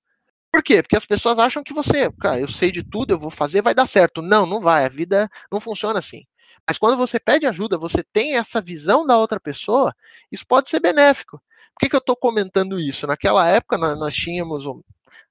[0.52, 0.82] Por quê?
[0.82, 3.74] Porque as pessoas acham que você, cara, eu sei de tudo, eu vou fazer, vai
[3.74, 4.22] dar certo.
[4.22, 4.84] Não, não vai.
[4.84, 6.24] A vida não funciona assim.
[6.66, 9.94] Mas quando você pede ajuda, você tem essa visão da outra pessoa,
[10.32, 11.40] isso pode ser benéfico.
[11.74, 13.06] Por que, que eu estou comentando isso?
[13.06, 14.64] Naquela época, nós, nós tínhamos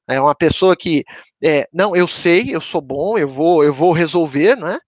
[0.08, 1.04] é uma pessoa que,
[1.44, 4.80] é, não, eu sei, eu sou bom, eu vou, eu vou resolver, né?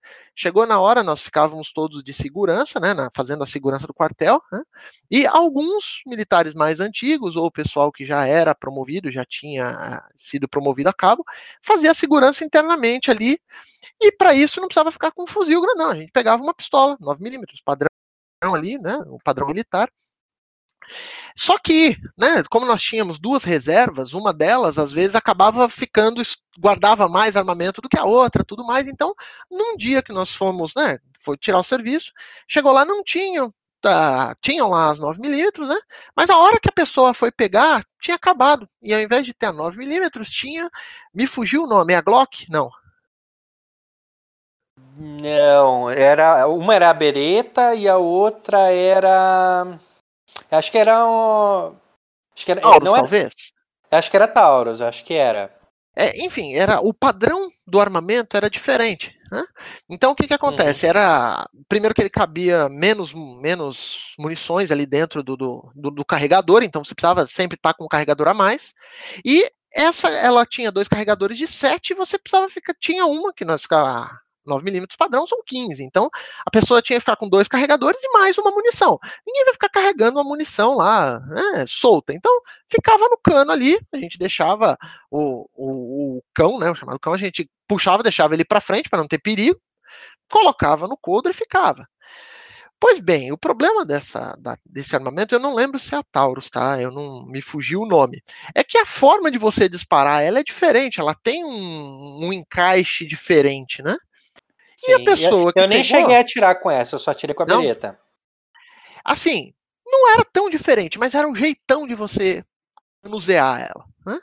[0.42, 4.42] Chegou na hora, nós ficávamos todos de segurança, né, na, fazendo a segurança do quartel,
[4.50, 4.62] né,
[5.12, 10.48] e alguns militares mais antigos, ou pessoal que já era promovido, já tinha ah, sido
[10.48, 11.26] promovido a cabo,
[11.62, 13.38] fazia a segurança internamente ali,
[14.00, 16.98] e para isso não precisava ficar com um fuzil não, a gente pegava uma pistola,
[17.02, 17.90] 9mm, padrão
[18.56, 19.90] ali, né, o padrão militar,
[21.36, 26.22] só que, né, como nós tínhamos duas reservas, uma delas às vezes acabava ficando,
[26.58, 28.88] guardava mais armamento do que a outra, tudo mais.
[28.88, 29.14] Então,
[29.50, 32.12] num dia que nós fomos, né, foi tirar o serviço,
[32.48, 35.78] chegou lá, não tinham, tá, tinham lá as 9mm, né,
[36.16, 38.68] mas a hora que a pessoa foi pegar, tinha acabado.
[38.82, 40.70] E ao invés de ter a 9mm, tinha,
[41.14, 42.50] me fugiu o nome, é a Glock?
[42.50, 42.70] Não.
[45.02, 49.80] Não, era uma era a Beretta e a outra era
[50.52, 51.76] Acho que era um.
[52.36, 52.62] Acho que era.
[52.62, 53.02] Taurus, não era...
[53.02, 53.34] talvez?
[53.92, 55.54] Acho que era Taurus, acho que era.
[55.96, 59.18] É, enfim, era o padrão do armamento era diferente.
[59.32, 59.44] Né?
[59.90, 60.86] Então o que, que acontece?
[60.86, 60.90] Uhum.
[60.92, 66.64] Era primeiro que ele cabia menos, menos munições ali dentro do, do, do, do carregador,
[66.64, 68.74] então você precisava sempre estar com um carregador a mais.
[69.26, 72.74] E essa ela tinha dois carregadores de 7 e você precisava ficar.
[72.80, 74.10] Tinha uma que nós ficava
[74.50, 75.84] 9mm padrão são 15.
[75.84, 76.10] Então,
[76.46, 79.00] a pessoa tinha que ficar com dois carregadores e mais uma munição.
[79.26, 82.14] Ninguém vai ficar carregando uma munição lá né, solta.
[82.14, 82.32] Então,
[82.70, 84.78] ficava no cano ali, a gente deixava
[85.10, 88.90] o, o, o cão, né, o chamado cão, a gente puxava, deixava ele para frente
[88.90, 89.60] para não ter perigo,
[90.30, 91.88] colocava no coldre e ficava.
[92.80, 96.50] Pois bem, o problema dessa, da, desse armamento, eu não lembro se é a Taurus,
[96.50, 96.82] tá?
[96.82, 98.24] Eu não me fugiu o nome.
[98.56, 103.06] É que a forma de você disparar ela é diferente, ela tem um, um encaixe
[103.06, 103.98] diferente, né?
[104.86, 105.60] Sim, e a pessoa eu, que.
[105.60, 106.00] Eu nem pegou...
[106.00, 108.00] cheguei a atirar com essa, eu só atirei com a não, bereta.
[109.04, 109.54] Assim,
[109.86, 112.44] não era tão diferente, mas era um jeitão de você
[113.04, 113.86] manusear ela.
[114.06, 114.20] Né?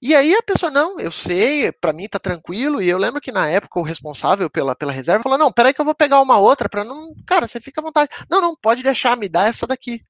[0.00, 2.82] E aí a pessoa, não, eu sei, para mim tá tranquilo.
[2.82, 5.80] E eu lembro que na época o responsável pela, pela reserva falou: não, peraí que
[5.80, 7.14] eu vou pegar uma outra para não.
[7.26, 8.10] Cara, você fica à vontade.
[8.30, 10.02] Não, não, pode deixar, me dá essa daqui.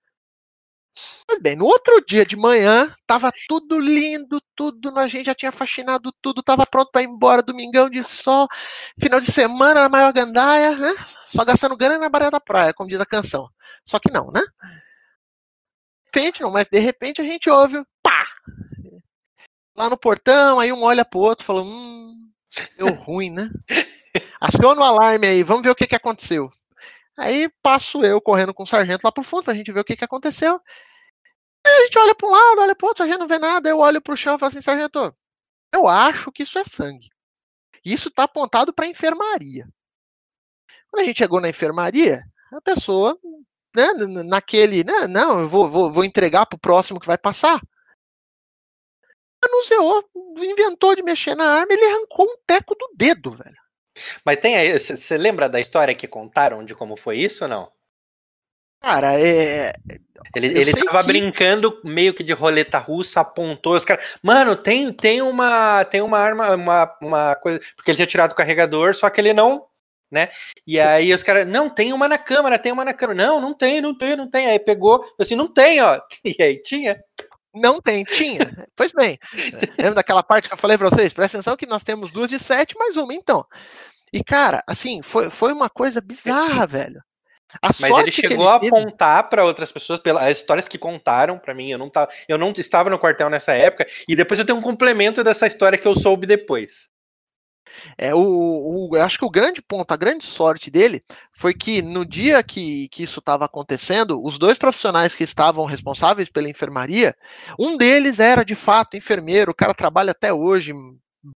[1.28, 5.50] Mas bem, no outro dia de manhã, tava tudo lindo, tudo, a gente já tinha
[5.50, 8.46] faxinado tudo, tava pronto para ir embora, domingão de sol,
[9.00, 10.94] final de semana na maior gandaia, né?
[11.26, 13.48] Só gastando grana na barra da praia, como diz a canção.
[13.85, 14.40] Só que não, né?
[16.12, 18.24] De repente, não, mas de repente a gente ouve, pá!
[19.76, 22.30] Lá no portão, aí um olha pro outro, falou, hum,
[22.78, 23.50] deu ruim, né?
[24.40, 26.48] Aciona o alarme aí, vamos ver o que, que aconteceu.
[27.16, 29.96] Aí passo eu correndo com o sargento lá pro fundo pra gente ver o que,
[29.96, 30.61] que aconteceu.
[31.66, 33.68] A gente olha para um lado, olha pro outro, a gente não vê nada.
[33.68, 35.14] Eu olho pro chão e falo assim, sargento,
[35.72, 37.09] eu acho que isso é sangue.
[37.85, 39.66] Isso tá apontado pra enfermaria.
[40.90, 43.18] Quando a gente chegou na enfermaria, a pessoa,
[43.74, 43.88] né,
[44.24, 47.61] naquele, né, não, eu vou, vou, vou entregar pro próximo que vai passar.
[49.44, 53.63] Anunciou, inventou de mexer na arma, ele arrancou um teco do dedo, velho.
[54.24, 57.72] Mas tem aí, você lembra da história que contaram de como foi isso ou não?
[58.85, 59.72] Cara, é.
[60.37, 61.07] Ele, ele tava que...
[61.07, 64.16] brincando meio que de roleta russa, apontou os caras.
[64.22, 67.61] Mano, tem, tem uma tem uma arma, uma, uma coisa.
[67.74, 69.66] Porque ele tinha tirado o carregador, só que ele não.
[70.11, 70.28] Né?
[70.66, 73.26] E aí os caras, não, tem uma na câmera, tem uma na câmera.
[73.26, 74.46] Não, não tem, não tem, não tem.
[74.46, 75.98] Aí pegou, assim, não tem, ó.
[76.22, 77.02] E aí tinha.
[77.54, 78.66] Não tem, tinha.
[78.74, 79.18] pois bem,
[79.78, 81.12] lembra daquela parte que eu falei pra vocês?
[81.12, 83.44] Presta atenção que nós temos duas de sete mais uma, então.
[84.12, 87.02] E, cara, assim, foi, foi uma coisa bizarra, velho.
[87.62, 91.54] A Mas ele chegou ele a apontar para outras pessoas pelas histórias que contaram para
[91.54, 91.70] mim.
[91.70, 93.86] Eu não, tava, eu não estava no quartel nessa época.
[94.08, 96.88] E depois eu tenho um complemento dessa história que eu soube depois.
[97.96, 101.82] É, o, o, eu acho que o grande ponto, a grande sorte dele foi que
[101.82, 107.14] no dia que, que isso estava acontecendo, os dois profissionais que estavam responsáveis pela enfermaria,
[107.58, 110.72] um deles era de fato enfermeiro, o cara trabalha até hoje,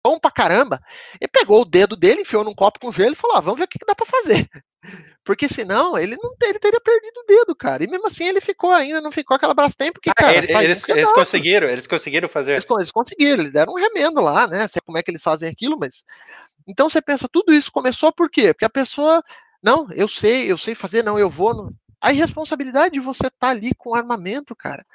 [0.05, 0.81] bom pra caramba,
[1.21, 3.65] e pegou o dedo dele, enfiou num copo com gelo e falou: ah, vamos ver
[3.65, 4.49] o que, que dá para fazer.
[5.25, 7.85] Porque senão ele não ele teria perdido o dedo, cara.
[7.85, 10.39] E mesmo assim ele ficou ainda, não ficou aquela brastemp, porque, ah, cara.
[10.39, 12.53] Ele, eles, eles conseguiram, eles conseguiram fazer.
[12.53, 14.67] Eles, eles, conseguiram, eles deram um remendo lá, né?
[14.67, 16.03] Sei como é que eles fazem aquilo, mas.
[16.67, 18.55] Então você pensa, tudo isso começou por quê?
[18.55, 19.23] Porque a pessoa.
[19.63, 21.53] Não, eu sei, eu sei fazer, não, eu vou.
[21.53, 21.75] No...
[22.01, 24.87] A irresponsabilidade de você estar tá ali com armamento, cara.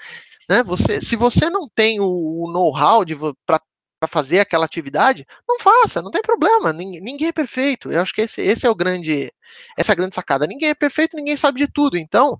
[0.49, 0.63] Né?
[0.63, 3.03] Você, se você não tem o, o know-how
[3.45, 3.61] para
[4.03, 7.89] para fazer aquela atividade, não faça, não tem problema, ninguém, é perfeito.
[7.89, 9.31] Eu acho que esse, esse é o grande,
[9.77, 10.45] essa é a grande sacada.
[10.45, 11.97] Ninguém é perfeito, ninguém sabe de tudo.
[11.97, 12.37] Então,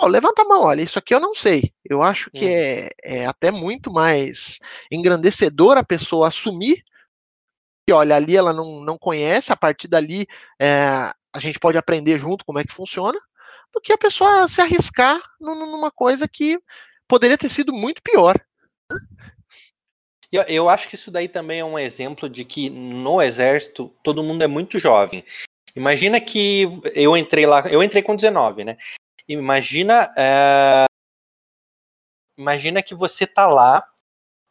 [0.00, 1.72] levanta a mão, olha, isso aqui eu não sei.
[1.84, 6.84] Eu acho que é, é até muito mais engrandecedor a pessoa assumir
[7.84, 10.24] que, olha, ali ela não, não conhece, a partir dali
[10.60, 13.18] é, a gente pode aprender junto como é que funciona,
[13.74, 16.60] do que a pessoa se arriscar numa coisa que
[17.08, 18.36] poderia ter sido muito pior.
[20.30, 24.22] Eu, eu acho que isso daí também é um exemplo de que no exército todo
[24.22, 25.24] mundo é muito jovem.
[25.74, 28.76] Imagina que eu entrei lá, eu entrei com 19, né?
[29.28, 30.86] Imagina, é,
[32.38, 33.86] imagina que você tá lá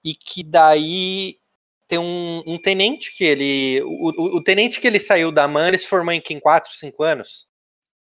[0.04, 1.40] e que daí
[1.88, 5.68] tem um, um tenente que ele, o, o, o, tenente que ele saiu da MAN,
[5.68, 7.48] ele se formou em, em 4, 5 anos?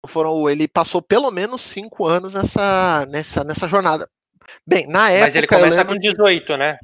[0.05, 4.09] Foram, ele passou pelo menos 5 anos nessa, nessa, nessa jornada.
[4.65, 5.25] Bem, na época.
[5.25, 6.77] Mas ele começa com 18, né?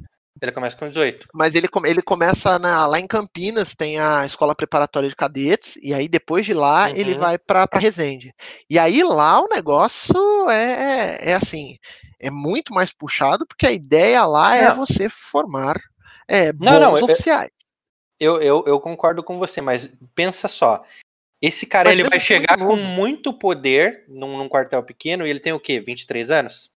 [0.44, 1.28] Ele começa com 18.
[1.32, 5.92] Mas ele, ele começa na, lá em Campinas, tem a escola preparatória de cadetes, e
[5.92, 6.96] aí depois de lá uhum.
[6.96, 8.34] ele vai para Resende.
[8.68, 11.76] E aí lá o negócio é, é, é assim,
[12.20, 14.70] é muito mais puxado, porque a ideia lá é não.
[14.70, 15.76] é você formar
[16.28, 17.50] é, bons não, não, oficiais.
[18.18, 20.84] Eu, eu, eu concordo com você, mas pensa só.
[21.42, 25.40] Esse cara mas ele vai chegar com muito poder num, num quartel pequeno e ele
[25.40, 25.80] tem o quê?
[25.80, 26.73] 23 anos?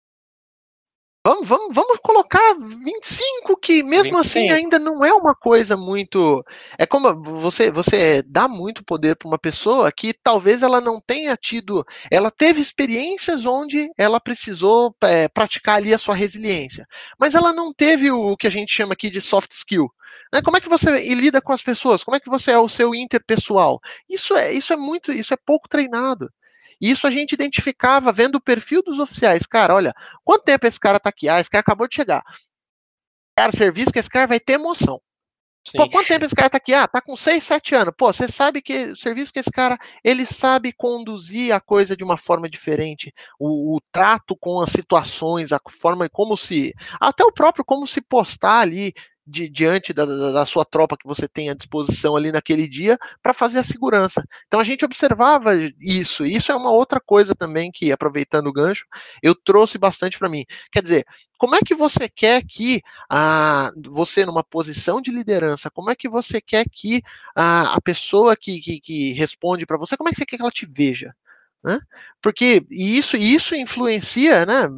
[1.26, 4.18] Vamos, vamos, vamos colocar 25, que mesmo 25.
[4.20, 6.40] assim ainda não é uma coisa muito.
[6.78, 11.36] É como você, você dá muito poder para uma pessoa que talvez ela não tenha
[11.36, 11.84] tido.
[12.12, 16.86] Ela teve experiências onde ela precisou é, praticar ali a sua resiliência.
[17.18, 19.88] Mas ela não teve o que a gente chama aqui de soft skill.
[20.32, 20.40] Né?
[20.42, 22.04] Como é que você lida com as pessoas?
[22.04, 23.80] Como é que você é o seu interpessoal?
[24.08, 26.30] Isso é, isso é muito, isso é pouco treinado.
[26.80, 29.46] E isso a gente identificava vendo o perfil dos oficiais.
[29.46, 31.28] Cara, olha, quanto tempo esse cara tá aqui?
[31.28, 32.22] Ah, esse cara acabou de chegar.
[33.36, 35.00] Cara, serviço que esse cara vai ter emoção.
[35.66, 35.78] Sim.
[35.78, 36.72] Pô, quanto tempo esse cara tá aqui?
[36.72, 37.94] Ah, tá com 6, 7 anos.
[37.98, 42.04] Pô, você sabe que o serviço que esse cara, ele sabe conduzir a coisa de
[42.04, 43.12] uma forma diferente.
[43.36, 46.72] O, o trato com as situações, a forma como se.
[47.00, 48.94] Até o próprio como se postar ali
[49.26, 52.96] de, diante da, da, da, sua tropa que você tem à disposição ali naquele dia
[53.22, 54.24] para fazer a segurança.
[54.46, 58.52] Então a gente observava isso, e isso é uma outra coisa também que, aproveitando o
[58.52, 58.86] gancho,
[59.22, 60.44] eu trouxe bastante para mim.
[60.70, 61.04] Quer dizer,
[61.36, 66.08] como é que você quer que a, você, numa posição de liderança, como é que
[66.08, 67.02] você quer que
[67.34, 70.42] a, a pessoa que, que, que responde para você, como é que você quer que
[70.42, 71.14] ela te veja?
[71.64, 71.80] Né?
[72.22, 74.68] Porque isso, isso influencia, né?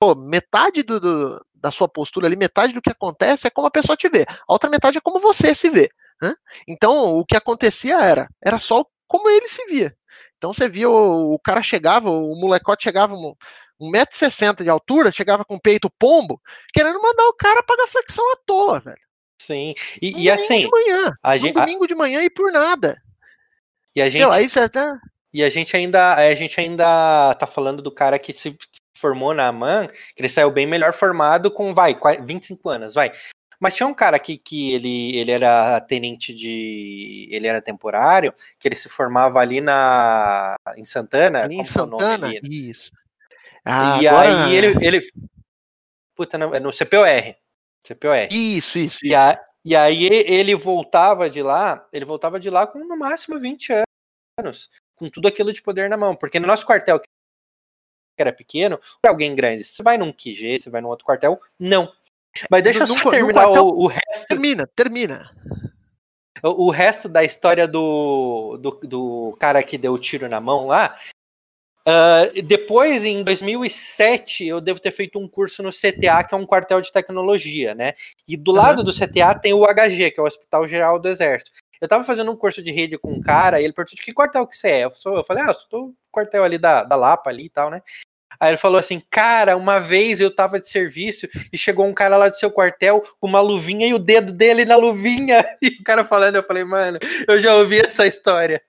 [0.00, 3.70] Pô, metade do, do, da sua postura ali, metade do que acontece é como a
[3.70, 5.88] pessoa te vê, a outra metade é como você se vê.
[6.22, 6.34] Né?
[6.66, 9.94] Então, o que acontecia era, era só como ele se via.
[10.36, 13.34] Então, você via o, o cara chegava, o molecote chegava um,
[13.80, 16.40] 1,60m de altura, chegava com peito pombo,
[16.72, 19.08] querendo mandar o cara pagar flexão à toa, velho.
[19.40, 20.60] Sim, e, um e assim.
[20.60, 23.00] De manhã, a um gente, domingo de manhã e por nada.
[23.94, 24.24] E a gente.
[24.24, 24.98] aí você tá...
[25.32, 28.56] E a gente ainda, a gente ainda tá falando do cara que se
[28.98, 33.12] formou na AMAN, que ele saiu bem melhor formado com, vai, 25 anos, vai.
[33.60, 37.28] Mas tinha um cara aqui que ele, ele era tenente de.
[37.30, 40.54] Ele era temporário, que ele se formava ali na.
[40.76, 41.42] em Santana.
[41.42, 42.30] Ali em Santana?
[42.48, 42.92] Isso.
[43.64, 44.46] Ah, e agora...
[44.46, 44.86] aí ele.
[44.86, 45.10] ele
[46.14, 47.34] puta, não, é no CPOR.
[47.84, 48.28] CPOR.
[48.30, 49.04] Isso, isso.
[49.04, 53.38] E, a, e aí ele voltava de lá, ele voltava de lá com no máximo
[53.38, 53.72] 20
[54.38, 56.14] anos, com tudo aquilo de poder na mão.
[56.14, 57.00] Porque no nosso quartel
[58.22, 59.64] era pequeno, para alguém grande.
[59.64, 61.40] Você vai num QG, você vai num outro quartel?
[61.58, 61.92] Não.
[62.50, 64.26] Mas deixa eu só terminar quartel, o, o resto.
[64.28, 65.30] Termina, termina.
[66.42, 70.66] O, o resto da história do, do, do, cara que deu o tiro na mão
[70.66, 70.94] lá.
[71.88, 76.44] Uh, depois, em 2007, eu devo ter feito um curso no CTA, que é um
[76.44, 77.94] quartel de tecnologia, né?
[78.26, 78.84] E do lado uhum.
[78.84, 81.50] do CTA tem o HG, que é o Hospital Geral do Exército.
[81.80, 84.12] Eu tava fazendo um curso de rede com um cara, e ele perguntou de que
[84.12, 84.84] quartel que você é.
[84.84, 87.50] Eu, sou, eu falei, ah, eu sou do quartel ali da, da Lapa ali e
[87.50, 87.80] tal, né?
[88.40, 92.16] Aí ele falou assim: Cara, uma vez eu tava de serviço e chegou um cara
[92.16, 95.44] lá do seu quartel com uma luvinha e o dedo dele na luvinha.
[95.60, 98.62] E o cara falando, eu falei, mano, eu já ouvi essa história.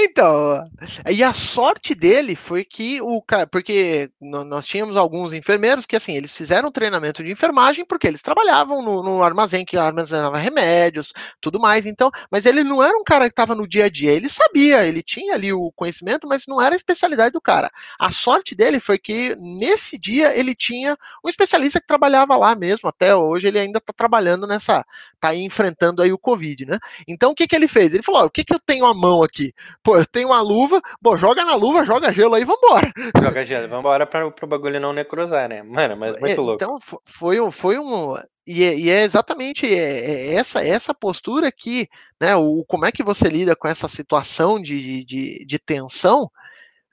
[0.00, 0.64] Então,
[1.10, 6.16] e a sorte dele foi que o cara, porque nós tínhamos alguns enfermeiros que assim,
[6.16, 11.58] eles fizeram treinamento de enfermagem porque eles trabalhavam no, no armazém que armazenava remédios, tudo
[11.58, 14.28] mais, então, mas ele não era um cara que estava no dia a dia, ele
[14.28, 17.68] sabia, ele tinha ali o conhecimento, mas não era a especialidade do cara.
[17.98, 22.88] A sorte dele foi que nesse dia ele tinha um especialista que trabalhava lá mesmo,
[22.88, 24.84] até hoje ele ainda está trabalhando nessa,
[25.18, 26.78] tá aí enfrentando aí o Covid, né?
[27.08, 27.92] Então o que que ele fez?
[27.92, 29.52] Ele falou: o que que eu tenho à mão aqui?
[29.88, 32.92] Pô, eu tenho uma luva, bom, joga na luva, joga gelo aí, vambora.
[33.22, 35.62] Joga gelo, vambora para pro bagulho não necrosar, né?
[35.62, 36.62] Mano, mas muito é, louco.
[36.62, 37.50] Então, foi um.
[37.50, 38.14] Foi um
[38.46, 41.88] e, é, e é exatamente é, é essa, essa postura que,
[42.20, 46.30] né, o, como é que você lida com essa situação de, de, de tensão,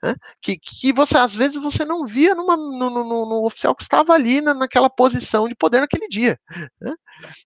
[0.02, 3.82] né, que, que você às vezes você não via numa, no, no, no, oficial que
[3.82, 6.40] estava ali na, naquela posição de poder naquele dia.
[6.80, 6.94] Né?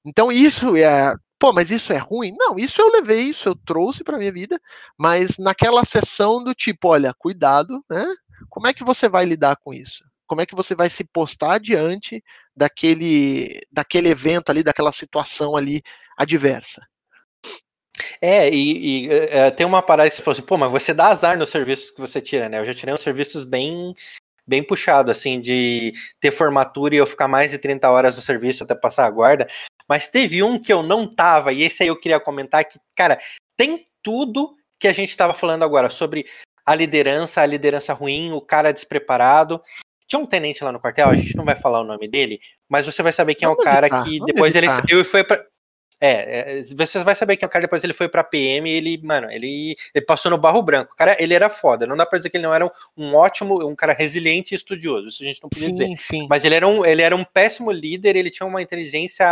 [0.04, 2.36] Então isso é Pô, mas isso é ruim?
[2.38, 4.60] Não, isso eu levei, isso eu trouxe para minha vida,
[4.98, 8.04] mas naquela sessão do tipo, olha, cuidado, né?
[8.50, 10.04] Como é que você vai lidar com isso?
[10.26, 12.22] Como é que você vai se postar diante
[12.54, 15.82] daquele, daquele evento ali, daquela situação ali
[16.14, 16.86] adversa?
[18.20, 21.06] É, e, e é, tem uma parada que você falou assim, pô, mas você dá
[21.06, 22.58] azar nos serviços que você tira, né?
[22.58, 23.94] Eu já tirei uns serviços bem
[24.46, 28.64] bem puxado, assim, de ter formatura e eu ficar mais de 30 horas no serviço
[28.64, 29.46] até passar a guarda.
[29.90, 33.18] Mas teve um que eu não tava, e esse aí eu queria comentar que, cara,
[33.56, 36.24] tem tudo que a gente estava falando agora sobre
[36.64, 39.60] a liderança, a liderança ruim, o cara despreparado.
[40.06, 42.86] Tinha um tenente lá no quartel, a gente não vai falar o nome dele, mas
[42.86, 45.44] você vai saber quem é o cara que depois ele saiu e foi pra,
[46.00, 49.00] é, é, você vai saber que o cara depois ele foi pra PM e ele,
[49.02, 50.94] mano, ele, ele passou no barro branco.
[50.94, 51.86] O cara, ele era foda.
[51.86, 54.56] Não dá pra dizer que ele não era um, um ótimo, um cara resiliente e
[54.56, 55.08] estudioso.
[55.08, 55.96] Isso a gente não podia sim, dizer.
[55.98, 56.26] Sim.
[56.28, 59.26] Mas ele era, um, ele era um péssimo líder, ele tinha uma inteligência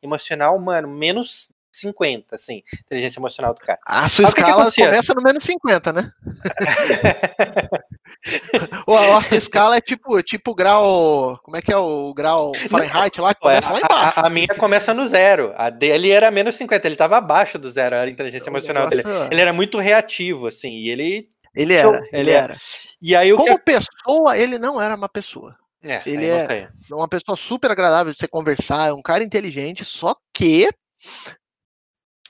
[0.00, 3.78] emocional, mano, menos 50, assim, inteligência emocional do cara.
[3.84, 6.12] A sua escala que começa no menos 50, né?
[8.86, 11.38] a sua escala é tipo, tipo grau.
[11.42, 13.34] Como é que é o grau Fahrenheit lá?
[13.34, 14.20] Que começa a, lá embaixo.
[14.20, 15.52] A, a, minha começa no zero.
[15.56, 19.02] A dele era menos 50, ele estava abaixo do zero, a inteligência emocional dele.
[19.30, 21.28] Ele era muito reativo, assim, e ele.
[21.54, 22.56] Ele era, ele, ele era.
[23.00, 23.64] E aí, Como que...
[23.64, 25.56] pessoa, ele não era uma pessoa.
[25.82, 30.16] É, ele é uma pessoa super agradável de você conversar, é um cara inteligente, só
[30.34, 30.68] que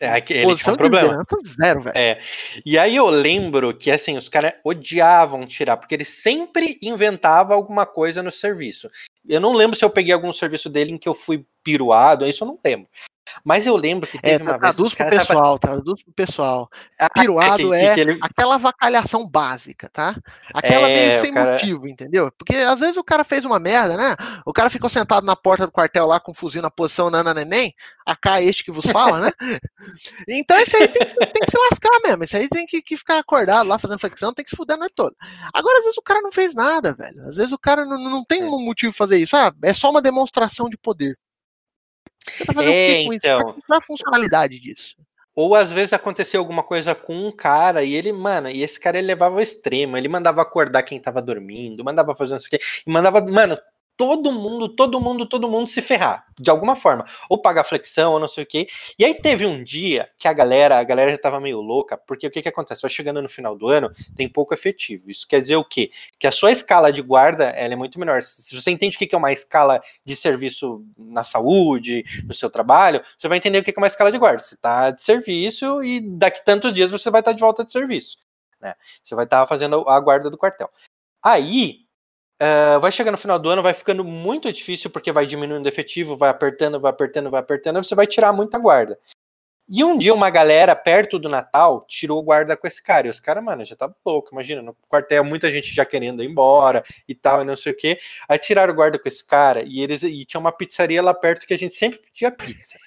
[0.00, 1.24] é, ele Posição tinha um problema.
[1.46, 1.96] zero, velho.
[1.96, 2.18] É.
[2.64, 7.84] E aí eu lembro que assim, os caras odiavam tirar, porque ele sempre inventava alguma
[7.84, 8.88] coisa no serviço.
[9.28, 12.44] Eu não lembro se eu peguei algum serviço dele em que eu fui piruado, isso
[12.44, 12.88] eu não lembro.
[13.45, 14.95] Mas eu lembro que teve é, uma traduz vez.
[14.95, 15.75] Pro pessoal, tava...
[15.75, 16.71] Traduz pro pessoal.
[16.99, 18.19] Ah, Piruado é, que, que ele...
[18.23, 20.17] aquela vacalhação básica, tá?
[20.53, 21.53] Aquela é, meio sem cara...
[21.53, 22.31] motivo, entendeu?
[22.37, 24.14] Porque às vezes o cara fez uma merda, né?
[24.45, 27.35] O cara ficou sentado na porta do quartel lá com um fuzil na posição nana
[27.35, 27.75] neném,
[28.07, 29.31] a cá este que vos fala, né?
[30.29, 32.25] então esse aí tem, tem, que se lascar mesmo.
[32.25, 34.79] Esse aí tem que, que, ficar acordado lá fazendo flexão, tem que se fuder a
[34.79, 35.14] noite toda.
[35.53, 37.23] Agora, às vezes o cara não fez nada, velho.
[37.23, 38.45] Às vezes o cara não, não tem é.
[38.45, 39.37] um motivo pra fazer isso.
[39.37, 41.17] Ah, é só uma demonstração de poder.
[42.29, 43.41] Você tá é, o então.
[43.67, 44.97] Qual é a funcionalidade disso?
[45.35, 48.99] Ou às vezes aconteceu alguma coisa com um cara e ele, mano, e esse cara
[48.99, 52.91] ele levava ao extremo, ele mandava acordar quem tava dormindo, mandava fazer isso aqui, e
[52.91, 53.57] mandava, mano,
[53.98, 58.20] todo mundo, todo mundo, todo mundo se ferrar, de alguma forma, ou pagar flexão, ou
[58.20, 58.68] não sei o quê.
[58.96, 62.24] E aí teve um dia que a galera, a galera já tava meio louca, porque
[62.24, 62.80] o que que acontece?
[62.80, 65.11] Vai chegando no final do ano, tem pouco efetivo.
[65.11, 65.90] Isso quer dizer o quê?
[66.16, 68.22] Que a sua escala de guarda, ela é muito menor.
[68.22, 73.03] Se você entende o que é uma escala de serviço na saúde, no seu trabalho,
[73.18, 74.38] você vai entender o que é uma escala de guarda.
[74.38, 78.16] Você tá de serviço e daqui tantos dias você vai estar de volta de serviço.
[78.61, 78.74] Né?
[79.03, 80.70] Você vai estar fazendo a guarda do quartel.
[81.20, 81.88] Aí,
[82.41, 85.68] Uh, vai chegar no final do ano, vai ficando muito difícil porque vai diminuindo o
[85.68, 88.97] efetivo, vai apertando, vai apertando, vai apertando, você vai tirar muita guarda.
[89.70, 93.07] E um dia uma galera perto do Natal tirou guarda com esse cara.
[93.07, 96.26] E os caras, mano, já tava louco, imagina, no quartel muita gente já querendo ir
[96.26, 97.99] embora e tal, e não sei o quê.
[98.26, 101.53] Aí tiraram guarda com esse cara e eles e tinha uma pizzaria lá perto que
[101.53, 102.78] a gente sempre pedia pizza.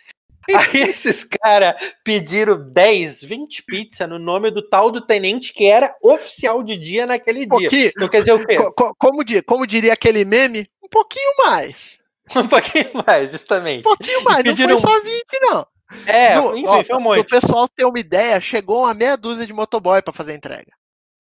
[0.55, 5.95] Aí esses caras pediram 10, 20 pizzas no nome do tal do tenente que era
[6.01, 7.91] oficial de dia naquele dia.
[7.95, 8.57] Então quer dizer o quê?
[8.57, 11.99] Co como, como diria aquele meme, um pouquinho mais.
[12.33, 13.81] Um pouquinho mais, justamente.
[13.81, 14.69] Um pouquinho mais, pediram...
[14.69, 15.67] não foi só 20, não.
[16.05, 17.19] É, no, enfim, ó, foi um monte.
[17.19, 20.71] O pessoal ter uma ideia, chegou uma meia dúzia de motoboy para fazer a entrega.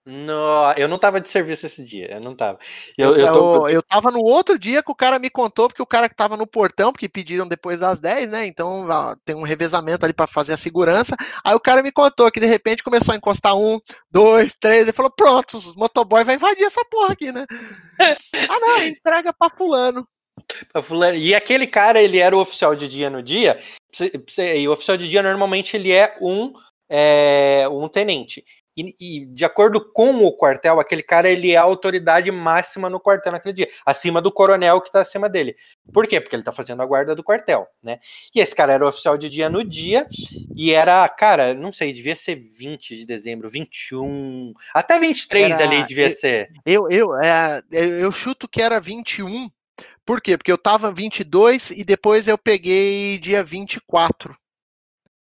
[0.03, 2.57] No, eu não tava de serviço esse dia, eu não tava.
[2.97, 3.67] Eu, eu, eu, tô...
[3.69, 6.35] eu, tava no outro dia que o cara me contou, porque o cara que tava
[6.35, 8.47] no portão, porque pediram depois das 10, né?
[8.47, 11.15] Então ó, tem um revezamento ali para fazer a segurança.
[11.45, 13.79] Aí o cara me contou que de repente começou a encostar um,
[14.09, 17.45] dois, três, e falou: pronto, os motoboy vai invadir essa porra aqui, né?
[18.49, 20.07] ah, não, entrega pra fulano.
[20.73, 21.15] Pra fulano.
[21.15, 23.59] E aquele cara, ele era o oficial de dia no dia,
[24.57, 26.53] e o oficial de dia normalmente ele é um,
[26.89, 28.43] é, um tenente.
[28.75, 32.99] E, e, de acordo com o quartel, aquele cara ele é a autoridade máxima no
[32.99, 35.55] quartel naquele dia, acima do coronel que está acima dele.
[35.91, 36.21] Por quê?
[36.21, 37.99] Porque ele está fazendo a guarda do quartel, né?
[38.33, 40.07] E esse cara era oficial de dia no dia
[40.55, 45.85] e era, cara, não sei, devia ser 20 de dezembro, 21, até 23 era, ali
[45.85, 46.49] devia eu, ser.
[46.65, 49.49] Eu eu, é, eu chuto que era 21.
[50.05, 50.37] Por quê?
[50.37, 54.35] Porque eu tava 22 e depois eu peguei dia 24.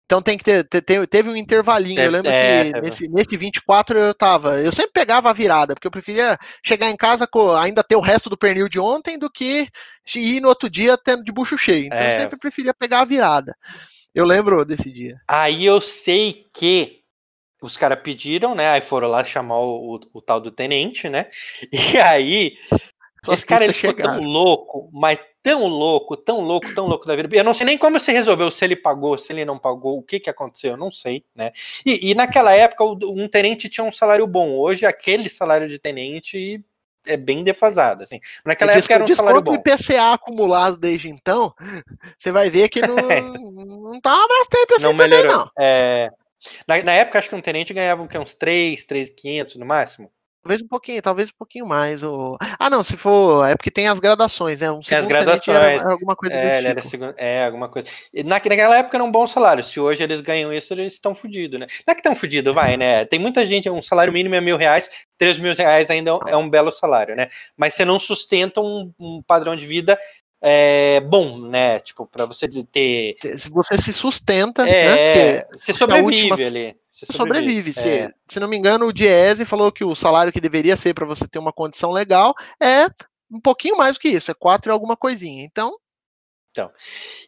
[0.09, 2.01] Então tem que ter, ter teve um intervalinho.
[2.01, 4.59] Eu lembro é, que nesse, nesse 24 eu tava.
[4.59, 8.01] Eu sempre pegava a virada, porque eu preferia chegar em casa com ainda ter o
[8.01, 9.69] resto do pernil de ontem do que
[10.17, 11.85] ir no outro dia tendo de bucho cheio.
[11.85, 12.07] Então é.
[12.07, 13.55] eu sempre preferia pegar a virada.
[14.15, 15.21] Eu lembro desse dia.
[15.29, 17.01] Aí eu sei que
[17.61, 18.71] os caras pediram, né?
[18.71, 21.27] Aí foram lá chamar o, o, o, tal do tenente, né?
[21.71, 22.57] E aí
[23.29, 27.37] esse cara ele ficou tão louco, mas tão louco, tão louco, tão louco da vida.
[27.37, 30.03] Eu não sei nem como se resolveu, se ele pagou, se ele não pagou, o
[30.03, 31.53] que que aconteceu, eu não sei, né?
[31.85, 34.57] E, e naquela época um tenente tinha um salário bom.
[34.57, 36.65] Hoje aquele salário de tenente
[37.07, 38.21] é bem defasado, assim.
[38.45, 39.53] Naquela época era um salário bom.
[39.53, 41.55] o IPCA acumulado desde então,
[42.17, 42.97] você vai ver que não,
[43.93, 45.39] não tá abraço IPCA não também, melhorou.
[45.39, 45.51] não.
[45.59, 46.11] É,
[46.67, 50.11] na, na, época, acho que um tenente ganhava uns 3, 3,500 no máximo.
[50.43, 52.03] Talvez um pouquinho, talvez um pouquinho mais.
[52.03, 52.37] Ou...
[52.59, 53.47] Ah, não, se for.
[53.47, 54.71] É porque tem as gradações, né?
[54.71, 55.57] Um tem as gradações.
[55.57, 56.89] Era, era alguma coisa é, tipo.
[56.89, 57.89] segundo, é, alguma coisa.
[58.25, 59.63] Na, naquela época era um bom salário.
[59.63, 61.67] Se hoje eles ganham isso, eles estão fodidos, né?
[61.87, 63.05] Não é que estão fodidos, vai, né?
[63.05, 66.49] Tem muita gente, um salário mínimo é mil reais, três mil reais ainda é um
[66.49, 67.29] belo salário, né?
[67.57, 69.99] Mas você não sustenta um, um padrão de vida
[70.41, 71.81] é, bom, né?
[71.81, 73.17] Tipo, para você ter.
[73.21, 75.41] Se você se sustenta, é, né?
[75.41, 76.47] Porque você sobrevive última...
[76.47, 76.77] ali.
[76.99, 77.73] Você sobrevive.
[77.73, 78.05] sobrevive.
[78.05, 78.09] É.
[78.09, 81.07] Se, se não me engano, o Diese falou que o salário que deveria ser para
[81.07, 82.87] você ter uma condição legal é
[83.31, 85.45] um pouquinho mais do que isso, é quatro e alguma coisinha.
[85.45, 85.77] Então.
[86.51, 86.73] Então,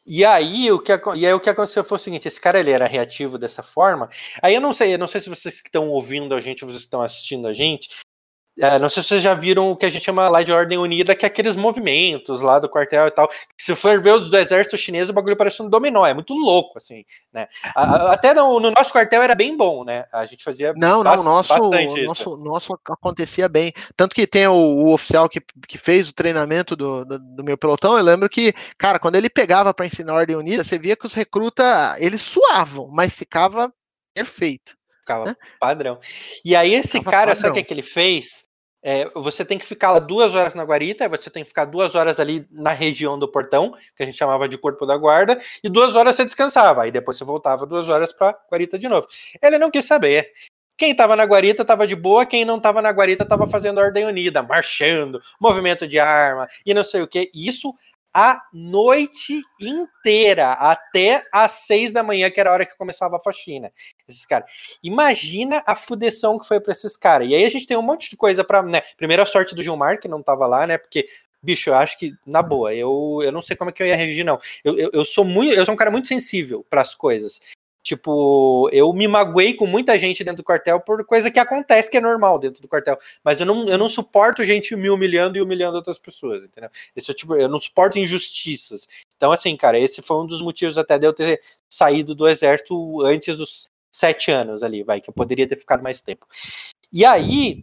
[0.04, 2.72] e aí o que, e aí, o que aconteceu foi o seguinte: esse cara ele
[2.72, 4.08] era reativo dessa forma.
[4.42, 6.82] Aí eu não sei, eu não sei se vocês que estão ouvindo a gente, vocês
[6.82, 7.90] estão assistindo a gente,
[8.58, 10.76] é, não sei se vocês já viram o que a gente chama lá de Ordem
[10.76, 13.30] Unida, que é aqueles movimentos lá do quartel e tal.
[13.56, 16.76] Se for ver os do exército chinês, o bagulho parece um dominó, é muito louco,
[16.76, 17.48] assim, né?
[17.74, 20.04] Até no, no nosso quartel era bem bom, né?
[20.12, 20.74] A gente fazia.
[20.76, 21.70] Não, não, nosso,
[22.04, 23.72] nosso, nosso acontecia bem.
[23.96, 27.56] Tanto que tem o, o, oficial que, que fez o treinamento do, do, do, meu
[27.56, 31.06] pelotão, eu lembro que, cara, quando ele pegava para ensinar Ordem Unida, você via que
[31.06, 31.66] os recrutas,
[31.98, 33.72] eles suavam, mas ficava
[34.14, 34.79] perfeito.
[35.00, 35.98] Ficava padrão.
[36.44, 37.40] E aí esse ficava cara, padrão.
[37.40, 38.44] sabe o que, que ele fez?
[38.82, 41.94] É, você tem que ficar lá duas horas na guarita, você tem que ficar duas
[41.94, 45.68] horas ali na região do portão, que a gente chamava de corpo da guarda, e
[45.68, 49.06] duas horas você descansava, aí depois você voltava duas horas para guarita de novo.
[49.42, 50.32] Ele não quis saber.
[50.78, 54.06] Quem estava na guarita estava de boa, quem não estava na guarita estava fazendo ordem
[54.06, 57.30] unida, marchando, movimento de arma e não sei o que.
[57.34, 57.74] Isso
[58.12, 63.20] a noite inteira, até às seis da manhã, que era a hora que começava a
[63.20, 63.72] faxina.
[64.08, 64.50] Esses caras.
[64.82, 67.28] Imagina a fudeção que foi para esses caras.
[67.28, 68.82] E aí a gente tem um monte de coisa para, né?
[68.96, 70.78] Primeiro a sorte do Gilmar, que não tava lá, né?
[70.78, 71.06] Porque
[71.42, 73.96] bicho, eu acho que, na boa, eu, eu não sei como é que eu ia
[73.96, 74.38] reagir, não.
[74.62, 77.40] Eu, eu, eu sou muito, eu sou um cara muito sensível para as coisas.
[77.82, 81.96] Tipo, eu me magoei com muita gente dentro do quartel por coisa que acontece, que
[81.96, 82.98] é normal dentro do quartel.
[83.24, 86.68] Mas eu não, eu não suporto gente me humilhando e humilhando outras pessoas, entendeu?
[86.94, 88.86] Esse, é tipo, eu não suporto injustiças.
[89.16, 93.00] Então, assim, cara, esse foi um dos motivos até de eu ter saído do exército
[93.02, 96.26] antes dos sete anos ali, vai, que eu poderia ter ficado mais tempo.
[96.92, 97.62] E aí,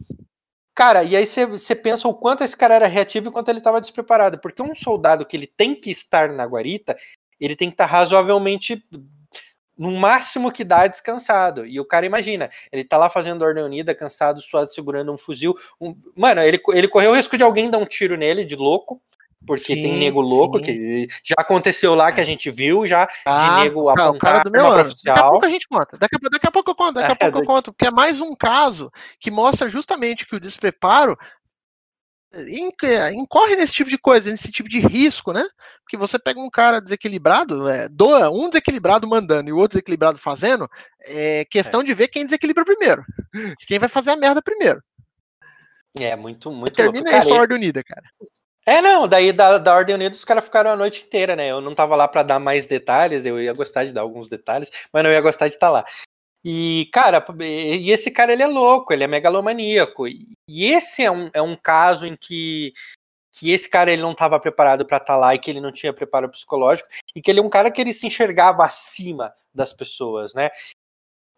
[0.73, 3.79] cara, e aí você pensa o quanto esse cara era reativo e quanto ele estava
[3.79, 4.39] despreparado.
[4.39, 6.97] Porque um soldado que ele tem que estar na guarita,
[7.39, 8.83] ele tem que estar razoavelmente
[9.77, 11.65] no máximo que dá descansado.
[11.65, 15.55] E o cara imagina, ele tá lá fazendo ordem unida, cansado, suado, segurando um fuzil.
[15.79, 15.95] Um...
[16.15, 19.01] Mano, ele, ele correu o risco de alguém dar um tiro nele, de louco,
[19.45, 20.65] porque sim, tem nego louco, sim.
[20.65, 24.39] que já aconteceu lá que a gente viu, já ah, de nego apontar o cara
[24.39, 24.89] do meu ano.
[25.03, 25.97] Daqui a pouco a gente conta.
[25.97, 27.91] Daqui a, daqui a pouco eu conto, daqui a é, pouco eu conto, porque é
[27.91, 31.15] mais um caso que mostra justamente que o despreparo
[33.13, 35.43] incorre nesse tipo de coisa, nesse tipo de risco, né?
[35.81, 40.17] Porque você pega um cara desequilibrado, é, doa um desequilibrado mandando e o outro desequilibrado
[40.17, 40.69] fazendo,
[41.05, 41.83] é questão é.
[41.83, 43.03] de ver quem desequilibra primeiro.
[43.67, 44.81] Quem vai fazer a merda primeiro.
[45.99, 47.27] É, muito, muito Termina louco.
[47.27, 48.03] aí a Ordem Unida, cara.
[48.65, 51.49] É, não, daí da, da Ordem Unida os caras ficaram a noite inteira, né?
[51.49, 54.69] Eu não tava lá para dar mais detalhes, eu ia gostar de dar alguns detalhes,
[54.91, 55.85] mas não ia gostar de estar lá.
[56.49, 60.07] E, cara, e esse cara ele é louco, ele é megalomaníaco.
[60.07, 62.71] E esse é um, é um caso em que,
[63.33, 65.73] que esse cara ele não estava preparado para estar tá lá e que ele não
[65.73, 69.73] tinha preparo psicológico, e que ele é um cara que ele se enxergava acima das
[69.73, 70.49] pessoas, né?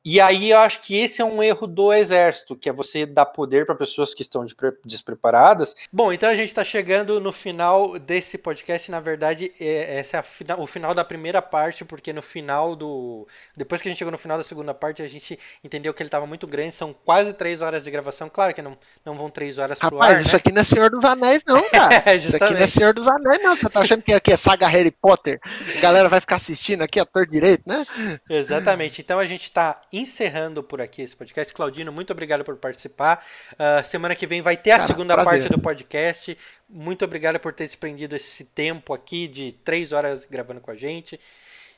[0.03, 3.25] E aí eu acho que esse é um erro do exército, que é você dar
[3.25, 4.45] poder para pessoas que estão
[4.85, 5.75] despreparadas.
[5.91, 8.89] Bom, então a gente está chegando no final desse podcast.
[8.89, 10.23] Na verdade, é, esse é
[10.57, 13.27] o final da primeira parte, porque no final do.
[13.57, 16.07] Depois que a gente chegou no final da segunda parte, a gente entendeu que ele
[16.07, 16.73] estava muito grande.
[16.73, 18.29] São quase três horas de gravação.
[18.29, 20.21] Claro que não, não vão três horas pro Rapaz, ar.
[20.21, 20.37] isso né?
[20.37, 22.03] aqui não é Senhor dos Anéis, não, cara.
[22.05, 23.55] é, isso aqui não é Senhor dos Anéis, não.
[23.55, 25.41] Você tá achando que aqui é saga Harry Potter?
[25.77, 27.85] A galera vai ficar assistindo aqui, ator direito, né?
[28.29, 29.01] Exatamente.
[29.01, 31.53] Então a gente está encerrando por aqui esse podcast.
[31.53, 33.25] Claudino, muito obrigado por participar.
[33.53, 35.31] Uh, semana que vem vai ter Cara, a segunda prazer.
[35.31, 36.37] parte do podcast.
[36.69, 41.19] Muito obrigado por ter desprendido esse tempo aqui de três horas gravando com a gente.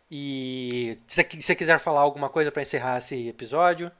[0.09, 3.91] E se você quiser falar alguma coisa para encerrar esse episódio.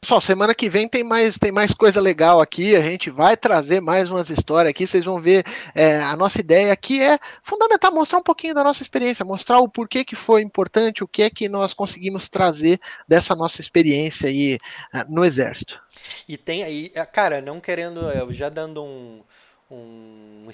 [0.00, 2.74] Pessoal, semana que vem tem mais, tem mais coisa legal aqui.
[2.74, 4.86] A gente vai trazer mais umas histórias aqui.
[4.86, 5.44] Vocês vão ver
[5.74, 9.68] é, a nossa ideia aqui é fundamental mostrar um pouquinho da nossa experiência, mostrar o
[9.68, 14.58] porquê que foi importante, o que é que nós conseguimos trazer dessa nossa experiência aí
[14.94, 15.78] uh, no Exército.
[16.26, 18.00] E tem aí, é, cara, não querendo,
[18.32, 19.22] já dando um,
[19.70, 20.50] um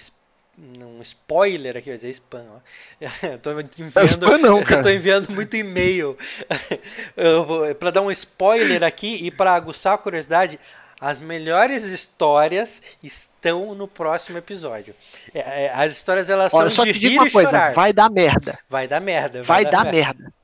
[0.58, 3.06] um spoiler aqui, vai dizer spam, ó.
[3.26, 4.60] Eu tô enviando, é não.
[4.60, 6.16] Eu tô enviando muito e-mail
[7.78, 10.58] para dar um spoiler aqui e para aguçar a curiosidade.
[10.98, 14.94] As melhores histórias estão no próximo episódio.
[15.34, 17.74] É, é, as histórias elas Olha, são de rir e coisa, chorar.
[17.74, 18.58] Vai dar merda.
[18.68, 19.42] Vai dar merda.
[19.42, 20.22] Vai, vai dar, dar, merda.
[20.22, 20.36] merda.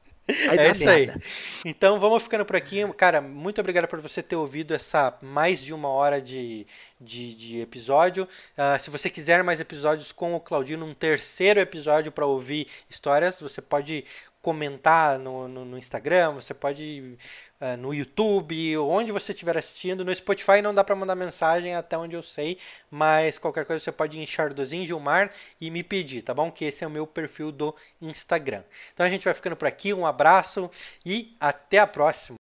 [0.46, 1.14] Vai é isso merda.
[1.14, 1.22] aí.
[1.64, 2.80] Então vamos ficando por aqui.
[2.94, 6.66] Cara, muito obrigado por você ter ouvido essa mais de uma hora de,
[7.00, 8.28] de, de episódio.
[8.56, 13.40] Uh, se você quiser mais episódios com o Claudino, um terceiro episódio para ouvir histórias,
[13.40, 14.04] você pode
[14.42, 17.16] comentar no, no, no Instagram, você pode
[17.60, 20.04] uh, no YouTube, onde você estiver assistindo.
[20.04, 22.58] No Spotify não dá para mandar mensagem, até onde eu sei,
[22.90, 25.30] mas qualquer coisa você pode ir em Gilmar
[25.60, 26.50] e me pedir, tá bom?
[26.50, 28.64] Que esse é o meu perfil do Instagram.
[28.92, 30.68] Então a gente vai ficando por aqui, um abraço
[31.06, 32.36] e até a próxima.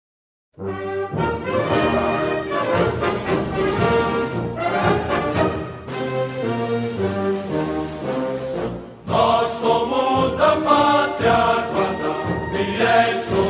[12.87, 13.46] night so